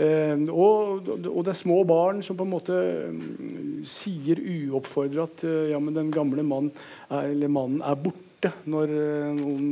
[0.06, 2.78] eh, og, og det er små barn som på en måte
[3.10, 6.70] mm, sier uoppfordra at eh, ja, men den gamle mann
[7.10, 9.68] er, mannen er borte når eh, noen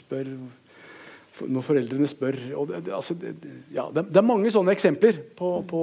[0.00, 0.32] spør
[1.48, 2.38] når foreldrene spør.
[2.70, 3.34] Det, det, altså, det,
[3.74, 5.82] ja, det, er mange sånne eksempler på, på,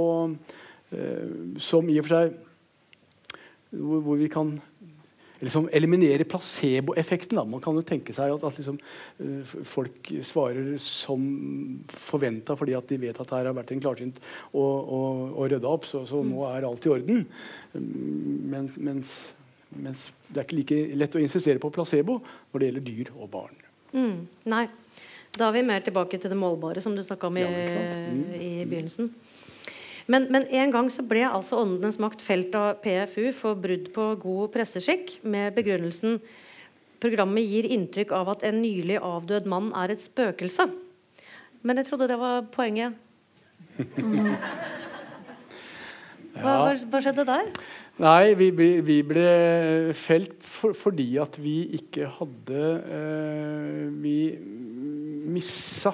[0.94, 2.38] uh, som i og for seg
[3.70, 4.56] hvor, hvor vi kan
[5.40, 7.40] liksom eliminere placeboeffekten.
[7.48, 8.80] Man kan jo tenke seg at, at liksom,
[9.22, 11.26] uh, folk svarer som
[11.94, 14.20] forventa fordi at de vet at her har vært en klarsynt
[14.52, 17.26] og, og, og rydda opp, så, så, nå er alt i orden.
[17.74, 19.20] Men, mens,
[19.76, 23.32] mens, det er ikke like lett å insistere på placebo når det gjelder dyr og
[23.34, 23.66] barn.
[23.94, 24.18] Mm,
[24.52, 24.66] nei.
[25.40, 28.24] Da er vi mer tilbake til det målbare, som du snakka om i, ja, mm.
[28.36, 29.14] i begynnelsen.
[30.10, 34.08] Men, men, en gang så ble altså Åndenes makt felt av PFU for brudd på
[34.24, 36.18] god presseskikk med begrunnelsen
[37.00, 40.68] programmet gir inntrykk av at en nylig avdød mann er et spøkelse.
[41.64, 42.98] Men jeg trodde det var poenget.
[43.78, 44.34] Mm.
[46.40, 47.48] Hva, hva, hva skjedde der?
[48.00, 49.24] Nei, vi, ble, vi ble
[49.98, 52.62] felt for, fordi at vi ikke hadde
[52.96, 54.14] eh, Vi
[55.32, 55.94] missa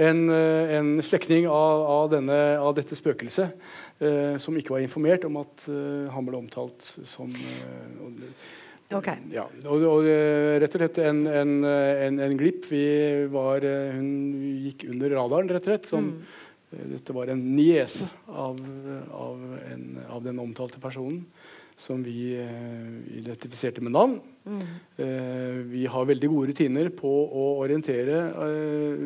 [0.00, 3.52] en, eh, en slektning av, av, av, dette spøkelset
[4.00, 9.20] eh, som ikke var informert om at eh, han ble omtalt som eh, okay.
[9.34, 12.68] ja, og, og, eh, rett og slett en, en, en, en glipp.
[12.70, 12.84] Vi
[13.32, 13.66] var,
[13.96, 14.08] hun
[14.68, 15.90] gikk under radaren, rett og slett.
[15.90, 16.46] Som, mm.
[16.94, 18.60] Dette var en niese av,
[19.10, 19.40] av,
[20.14, 21.24] av den omtalte personen
[21.80, 24.18] som vi eh, identifiserte med navn.
[24.44, 24.60] Mm.
[24.96, 29.00] Eh, vi har veldig gode rutiner på å orientere eh,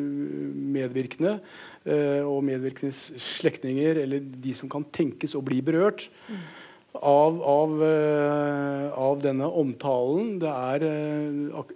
[0.75, 1.37] medvirkende
[1.83, 3.09] eh, og medvirkendes
[3.39, 6.09] slektninger, eller de som kan tenkes å bli berørt.
[6.29, 6.45] Mm.
[6.95, 7.73] Av, av,
[8.95, 10.37] av, denne omtalen.
[10.39, 10.85] Det er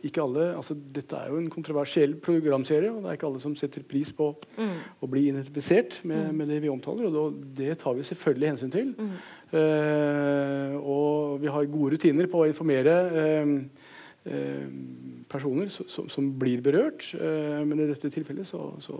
[0.07, 3.57] ikke alle altså Dette er jo en kontroversiell programserie, og det er ikke alle som
[3.59, 4.77] setter pris på mm.
[5.03, 6.39] å bli identifisert med, mm.
[6.39, 7.11] med, det vi omtaler.
[7.11, 8.95] Og det tar vi selvfølgelig hensyn til.
[8.95, 9.11] Mm.
[9.49, 13.53] Uh, og vi har gode rutiner på å informere uh,
[14.29, 14.67] uh,
[15.29, 17.11] personer som, som, blir berørt.
[17.17, 18.97] men i dette tilfellet så, så,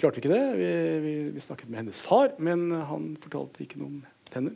[0.00, 0.44] klarte vi ikke det.
[0.58, 0.68] Vi,
[1.04, 3.98] vi, vi, snakket med hennes far, men han fortalte ikke noe om
[4.32, 4.54] henne.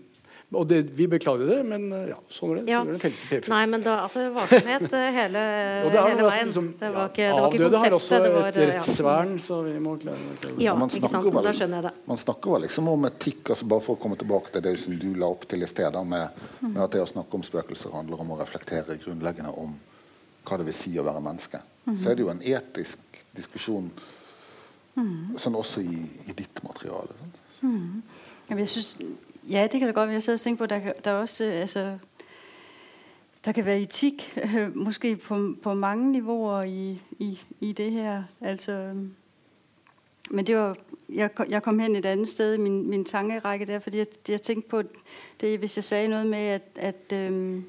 [0.50, 2.72] Og det, vi beklager det, men ja, sånn er det.
[2.72, 2.78] Ja.
[2.80, 3.48] Sånn er det felles.
[3.52, 5.42] Nei, men da, altså varsomhet hele,
[5.92, 6.48] hele veien.
[6.48, 7.82] Liksom, det var ikke, det var ikke konseptet.
[7.82, 9.42] har også var, et rettsvern, ja.
[9.44, 10.64] så vi må klare, klare det.
[10.64, 11.28] Ja, ikke sant.
[11.28, 11.92] Vel, da skjønner jeg det.
[12.08, 14.96] Man snakker vel liksom om etikk, altså bare for å komme tilbake til det som
[15.04, 18.24] du la opp til i sted, med, med, at det å snakke om spøkelser handler
[18.24, 19.76] om å reflektere grunnleggende om
[20.48, 21.60] hva det vil si å være menneske.
[21.84, 21.92] Mm.
[22.00, 23.92] Så er det jo en etisk diskusjon
[24.96, 25.36] mm.
[25.36, 27.20] sånn også i, i ditt materiale.
[27.60, 28.00] Mm.
[28.48, 28.94] Jeg synes
[29.50, 30.14] Ja, det kan det godt være.
[30.14, 31.98] Jeg sad og tænkte på, at der, der også altså,
[33.44, 38.22] der kan være etik, øh, måske på, på mange niveauer i, i, i det her.
[38.40, 38.94] Altså,
[40.30, 40.76] men det var,
[41.08, 44.42] jeg, jeg kom hen et andet sted i min, min tankerække der, fordi jeg, jeg
[44.42, 44.82] tænkte på,
[45.40, 47.64] det, hvis jeg sagde noget med, at, at øhm,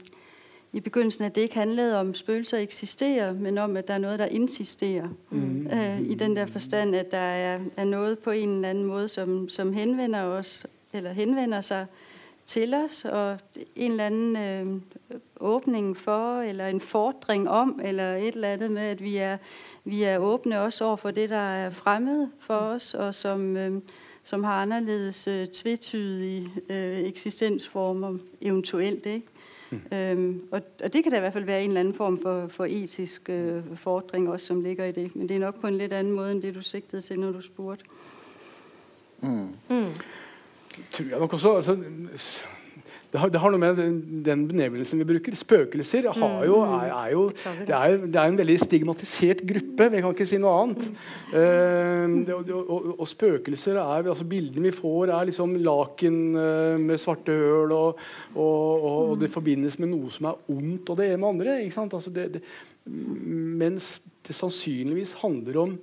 [0.74, 4.20] i begyndelsen, at det ikke handlede om spøgelser eksisterer, men om, at der er noget,
[4.20, 5.08] der insisterer.
[5.30, 5.68] Mm.
[5.68, 9.08] Øh, I den der forstand, at der er, er noget på en eller anden måde,
[9.08, 11.86] som, som henvender os eller henvender sig
[12.50, 13.38] til os, og
[13.76, 14.82] en eller anden øh,
[15.40, 19.38] åbning for, eller en fordring om, eller et eller andet med, at vi er,
[19.84, 23.82] vi er åbne også over for det, der er fremmed for os, og som, øh,
[24.24, 29.06] som har anderledes øh, tvetydige øh, eksistensformer, eventuelt.
[29.06, 29.28] Ikke?
[29.70, 29.98] Mm.
[29.98, 32.48] Øhm, og, og det kan da i hvert fald være en eller anden form for,
[32.48, 35.16] for etisk øh, fordring også, som ligger i det.
[35.16, 37.32] Men det er nok på en lidt anden måde, end det du sigtede til, når
[37.32, 37.86] du spurgte.
[39.22, 39.48] Mm.
[39.70, 39.86] Mm
[40.92, 41.78] tror jeg nok også altså,
[43.10, 43.80] det har, det har, noe med
[44.22, 45.34] den, benevnelsen vi bruker.
[45.34, 46.74] Spøkelser jo, mm.
[46.76, 47.24] er, er, jo
[47.66, 49.88] det er, det er, en veldig stigmatisert gruppe.
[49.90, 50.84] Vi kan ikke si noe annet.
[51.34, 56.78] Uh, det, og, og, og, spøkelser er altså Bildene vi får, er liksom laken uh,
[56.78, 58.06] med svarte høl, og,
[58.38, 61.58] og, det forbindes med noe som er ondt, og det ene med andre.
[61.90, 62.14] Altså
[62.86, 63.96] mens
[64.28, 65.80] det sannsynligvis handler om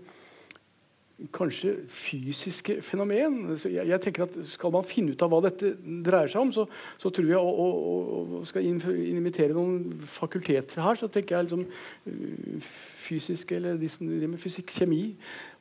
[1.33, 3.57] kanskje fysiske fenomen.
[3.57, 5.73] Så jeg, jeg, tenker at Skal man finne ut av hva dette
[6.05, 6.67] dreier seg om, så,
[7.01, 12.73] så tror jeg og skal invitere noen fakulteter her, så tenker jeg liksom uh,
[13.07, 15.05] fysisk eller de som driver med fysikk, kjemi,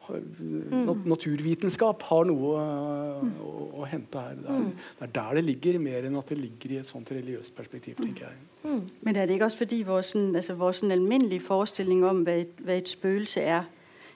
[0.05, 4.35] nat naturvitenskap har noe uh, å, å, hente her.
[4.37, 4.83] Det er, mm.
[4.99, 7.95] det er, der det ligger, mer enn at det ligger i et sånt religiøst perspektiv.
[8.01, 8.43] tenker jeg.
[8.65, 8.83] Mm.
[9.07, 10.03] Men er det ikke også fordi vår,
[10.35, 13.65] altså, vår alminnelige forestilling om hva et, hva et spøkelse er,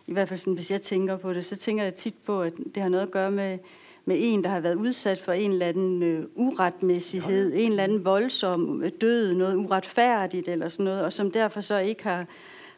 [0.10, 2.54] i hvert fald sådan, hvis jeg tænker på det, så tænker jeg tit på, at
[2.76, 3.58] det har noget at gøre med,
[4.06, 8.06] med en, der har været udsat for en eller anden øh, uretmæssighed, en eller anden
[8.06, 12.26] voldsom øh, død, noget uretfærdigt eller sådan noget, og som derfor så ikke har,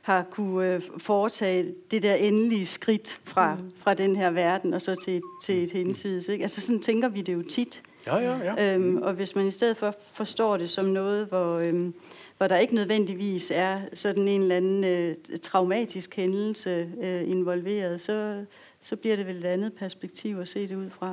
[0.01, 3.71] har kunne øh, foretage det der endelige skridt fra, mm.
[3.75, 6.29] fra den her verden og så til, til et hensides.
[6.29, 6.43] Ikke?
[6.43, 7.82] Altså sådan tænker vi det jo tit.
[8.07, 8.75] Ja, ja, ja.
[8.75, 11.57] Øhm, og hvis man i stedet for forstår det som noget, hvor...
[11.57, 11.93] Øhm,
[12.41, 18.45] hvor der ikke nødvendigvis er sådan en eller anden øh, traumatisk hendelse øh, involveret, så,
[18.81, 21.11] så blir det vel et annet perspektiv å se det ut fra.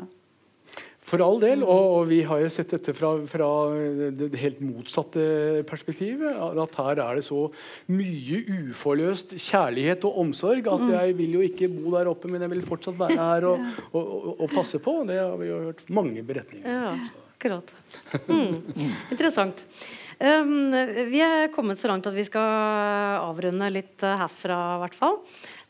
[1.05, 3.51] For all del, og, og, vi har jo sett dette fra, fra,
[4.09, 5.27] det helt motsatte
[5.69, 6.33] perspektivet.
[6.33, 7.45] At her er det så
[7.93, 8.41] mye
[8.73, 10.97] uforløst kjærlighet og omsorg at mm.
[10.97, 14.19] jeg vil jo ikke bo der oppe, men jeg vil fortsatt være her og, og,
[14.41, 15.03] og passe på.
[15.13, 16.97] Det har vi jo hørt mange beretninger Ja,
[17.37, 17.77] akkurat.
[18.33, 18.63] Mm.
[19.13, 19.67] Interessant.
[20.19, 22.43] Vi er kommet så langt at vi skal
[23.23, 25.19] avrunde litt uh, herfra, i hvert fall.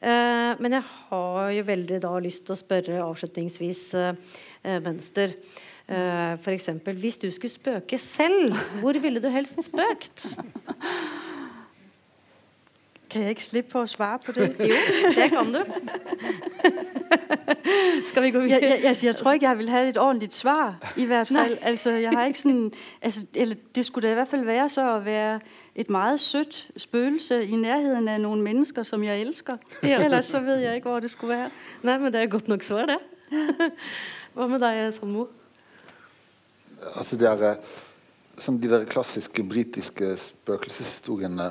[0.00, 4.12] Uh, men jeg har jo veldig da lyst til å spørre avslutningsvis uh,
[4.84, 5.36] Mønster.
[5.88, 6.66] F.eks.
[7.00, 10.26] hvis du skulle spøke selv, hvor ville du helst spøkt?
[13.18, 14.44] Kan jeg ikke slippe for å svare på det?
[14.70, 14.76] jo,
[15.16, 15.58] det kan du.
[18.08, 18.60] Skal vi gå videre?
[18.62, 21.56] jeg, altså, jeg tror ikke, jeg vil ha et ordentligt svar, i hvert fall.
[21.66, 22.70] Altså, jeg har ikke sådan,
[23.02, 25.40] altså, eller det skulle da i hvert fall være så å være
[25.74, 29.58] et meget sødt spøkelse i nærheden av noen mennesker, som jeg elsker.
[29.82, 29.98] Ja.
[29.98, 31.50] Ellers så vet jeg ikke, hvor det skulle være.
[31.82, 33.00] Nei, men det er godt nok svar, det.
[34.38, 35.26] Hva med deg, Sandmo?
[36.94, 37.58] Altså det er,
[38.38, 41.50] som de der klassiske britiske spøkelseshistoriene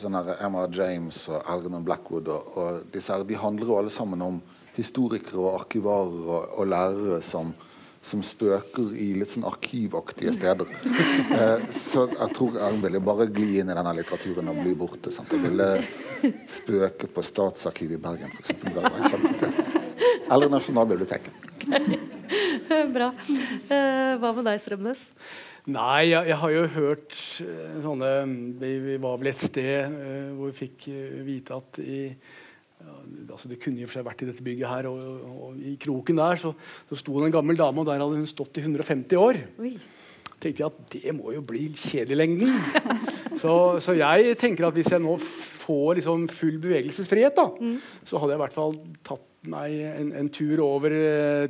[0.00, 4.24] sånn Emma James og Algernon Blackwood og, og disse her, de handler jo alle sammen
[4.24, 4.42] om
[4.76, 7.52] historikere og arkivarer og, og lærere som,
[8.04, 10.72] som spøker i litt sånn arkivaktige steder.
[11.36, 15.10] Eh, så jeg tror jeg ville bare gli inn i denne litteraturen og bli borte.
[15.12, 15.32] Sant?
[15.34, 15.66] Jeg ville
[16.48, 18.52] spøke på Statsarkivet i Bergen, f.eks.
[20.32, 21.34] Eller Nasjonalbiblioteket.
[22.94, 23.10] Bra.
[23.18, 25.02] Eh, hva med deg, Strømnes?
[25.66, 28.10] Nei, jeg, jeg har jo hørt eh, sånne
[28.60, 32.00] Vi, var vel et sted uh, hvor vi fikk eh, vite at i
[32.76, 32.92] ja,
[33.34, 35.58] altså Det kunne i og for seg vært i dette bygget her, og, og, og
[35.58, 36.52] i kroken der så,
[36.86, 39.38] så sto det en gammel dame, og der hadde hun stått i 150 år.
[39.64, 39.72] Oi.
[40.36, 42.52] tenkte jeg at det må jo bli kjedelig i lengden.
[43.36, 43.52] Så,
[43.84, 47.74] så jeg tenker at hvis jeg nå får liksom full bevegelsesfrihet, da,
[48.08, 48.72] så hadde jeg i hvert fall
[49.04, 50.94] tatt meg en, en tur over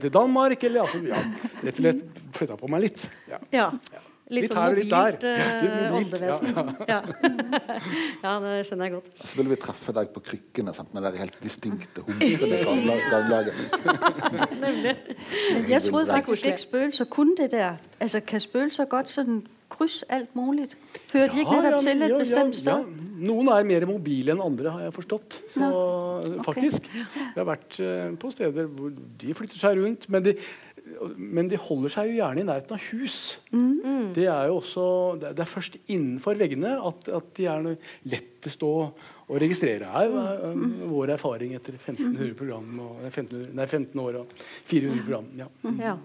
[0.03, 1.21] til Danmark, eller altså, ja,
[1.62, 2.03] rett og slett
[2.37, 3.07] flytta på meg litt.
[3.31, 3.41] Ja.
[3.55, 3.69] Ja.
[4.27, 5.12] Litt, Litt sånn her mobilt, der.
[5.22, 6.39] eh, ja.
[6.91, 7.01] Ja.
[8.24, 9.11] ja, det skjønner jeg godt.
[9.22, 10.91] Så vil vi treffe deg på krykkene sant?
[10.97, 13.55] med det helt distinkte humrende ganglaget.
[15.70, 17.77] Jeg troede faktisk ikke, spøgelser kunne det der.
[18.01, 20.68] Altså, kan spøgelser godt sånn kryss alt mulig?
[21.12, 22.72] Hører de ikke ja, til et ja, bestemt sted?
[22.72, 23.03] ja.
[23.16, 25.39] Noen er mer mobile enn andre, har jeg forstått.
[25.55, 25.68] Så,
[26.45, 26.91] Faktisk.
[26.93, 30.05] Jeg har vært eh, på steder hvor de flytter seg rundt.
[30.12, 30.35] Men de,
[31.16, 33.37] men de holder seg jo gjerne i nærheten av hus.
[33.53, 34.12] Mm.
[34.14, 34.84] Det er jo også,
[35.20, 37.76] det er- er først innenfor veggene at, at de er
[38.07, 38.93] lettest å,
[39.28, 39.82] å registrere.
[39.82, 40.89] er jo, eh, Mm.
[40.91, 44.26] vår erfaring etter 1500 program og, nei, 1500, nei, 15 år og
[44.66, 45.26] 400 program.
[45.37, 45.49] Ja.
[45.78, 45.97] Ja.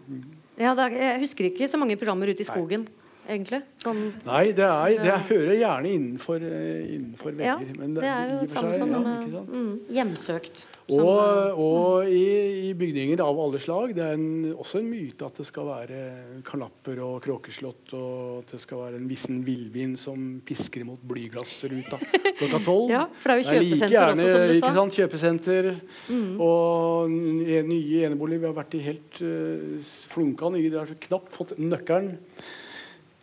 [0.57, 2.88] Ja, er, jeg husker ikke så mange programmer ute i skogen,
[3.34, 3.61] egentlig.
[3.82, 7.79] Sånn, Nei, det, er, det er, hører gjerne innenfor, eh, innenfor ja, vegger.
[7.79, 10.63] men det er jo samme seg, som ja, eh, mm, hjemsøkt.
[10.91, 12.23] Og, eh, og i,
[12.67, 13.93] i bygninger av alle slag.
[13.95, 15.99] Det er en, også en myte at det skal være
[16.47, 21.99] karnapper og kråkeslott, og at det skal være en vissen villbind som pisker imot blyglassruta
[22.01, 22.91] klokka tolv.
[22.91, 25.69] Ja, for det er jo kjøpesenter også, som du ikke sant, Kjøpesenter
[26.11, 26.41] Mm.
[26.43, 28.41] og nye eneboliger.
[28.41, 30.69] Vi har vært i helt uh, flunka nye.
[30.71, 32.17] De har knapt fått nøkkelen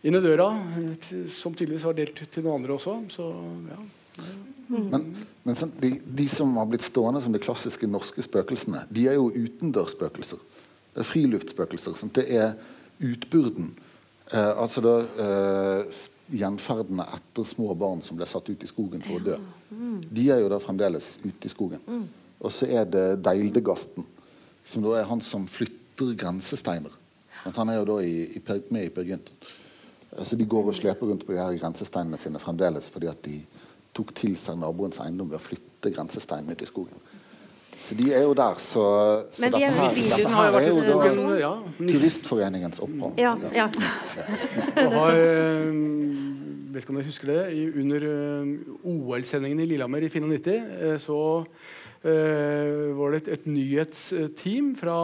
[0.02, 2.98] inn i døra, eh, som tydeligvis var delt til noen andre også.
[3.14, 3.28] Så
[3.70, 3.80] ja.
[4.68, 5.04] Men,
[5.46, 9.16] men sånn, de, de som har blitt stående som de klassiske norske spøkelsene, de er
[9.16, 10.40] jo utendørsspøkelser.
[10.92, 11.96] Det er friluftsspøkelser.
[11.96, 12.52] Sånn, det er
[13.04, 13.72] utburden.
[14.28, 14.94] Eh, altså da
[15.24, 16.00] eh,
[16.36, 19.38] gjenferdene etter små barn som ble satt ut i skogen for å dø.
[20.12, 21.80] De er jo da fremdeles ute i skogen.
[22.38, 24.04] Og så er det Deildegasten,
[24.68, 26.92] som da er han som flytter grensesteiner.
[27.44, 28.42] Men han er jo da i, i,
[28.74, 29.32] med i Per Gynt.
[30.18, 33.38] Altså de går og sleper rundt på de her grensesteinene sine fremdeles fordi at de
[33.96, 37.00] tok til seg naboens eiendom ved å flytte grensesteinen ut i skogen.
[37.78, 38.84] Så de er jo der, så,
[39.32, 43.20] så dette her, dette har her jo er jo en da ja, Turistforeningens opphold.
[43.22, 43.68] ja, ja.
[44.98, 45.68] Har, eh,
[46.74, 48.50] vet ikke om dere husker det, i, under eh,
[48.82, 54.98] OL-sendingen i Lillehammer i 94 eh, så uh, var det et, et nyhetsteam fra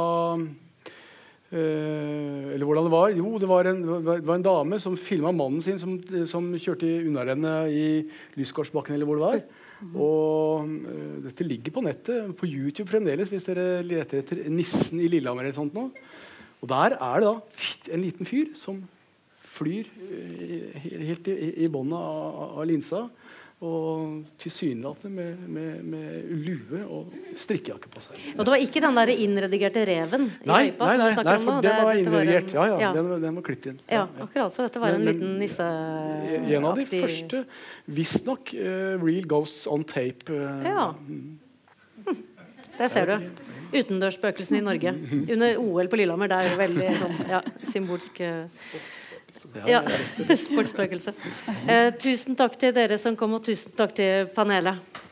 [1.52, 3.12] Eller hvordan det var?
[3.14, 5.92] Jo, det var en, det var en dame som filma mannen sin som,
[6.26, 7.84] som kjørte i unnarennet i
[8.40, 9.44] Lysgårdsbakken, eller hvor det var.
[9.92, 15.08] Og eh, dette ligger på nettet, på YouTube fremdeles, hvis dere leter etter 'Nissen i
[15.10, 15.44] Lillehammer'.
[15.44, 15.90] eller sånt nå.
[16.62, 18.82] Og der er det da en liten fyr som
[19.54, 23.08] flyr eh, helt i, i bånn av, av linsa.
[23.64, 28.18] Og tilsynelatende med, med, med lue og strikkejakke på seg.
[28.34, 31.36] Og det var ikke den der innredigerte reven i Nei, løypa nei, nei, som nei
[31.46, 32.50] for det var innredigert.
[32.50, 32.90] en- Ja, ja, ja.
[32.98, 33.78] Den, var- den var klippet inn.
[33.88, 34.52] Ja, akkurat.
[34.52, 36.58] Så dette var en Men- liten nisseaktig nisse...
[36.58, 37.44] En av de første,
[38.00, 40.28] visstnok uh, Real Ghosts on Tape.
[40.28, 40.86] Uh, Ja.
[42.78, 43.28] Der ser du.
[43.74, 44.92] Utendørsspøkelsene i Norge.
[45.32, 46.26] Under OL på Lillehammer.
[46.30, 47.40] Det er jo veldig sånn, ja,
[47.70, 48.58] symbolsk eh,
[49.66, 49.82] ja,
[50.46, 51.14] sportsspøkelse.
[51.68, 55.02] Eh, tusen takk til dere som kom, og tusen takk til panelet.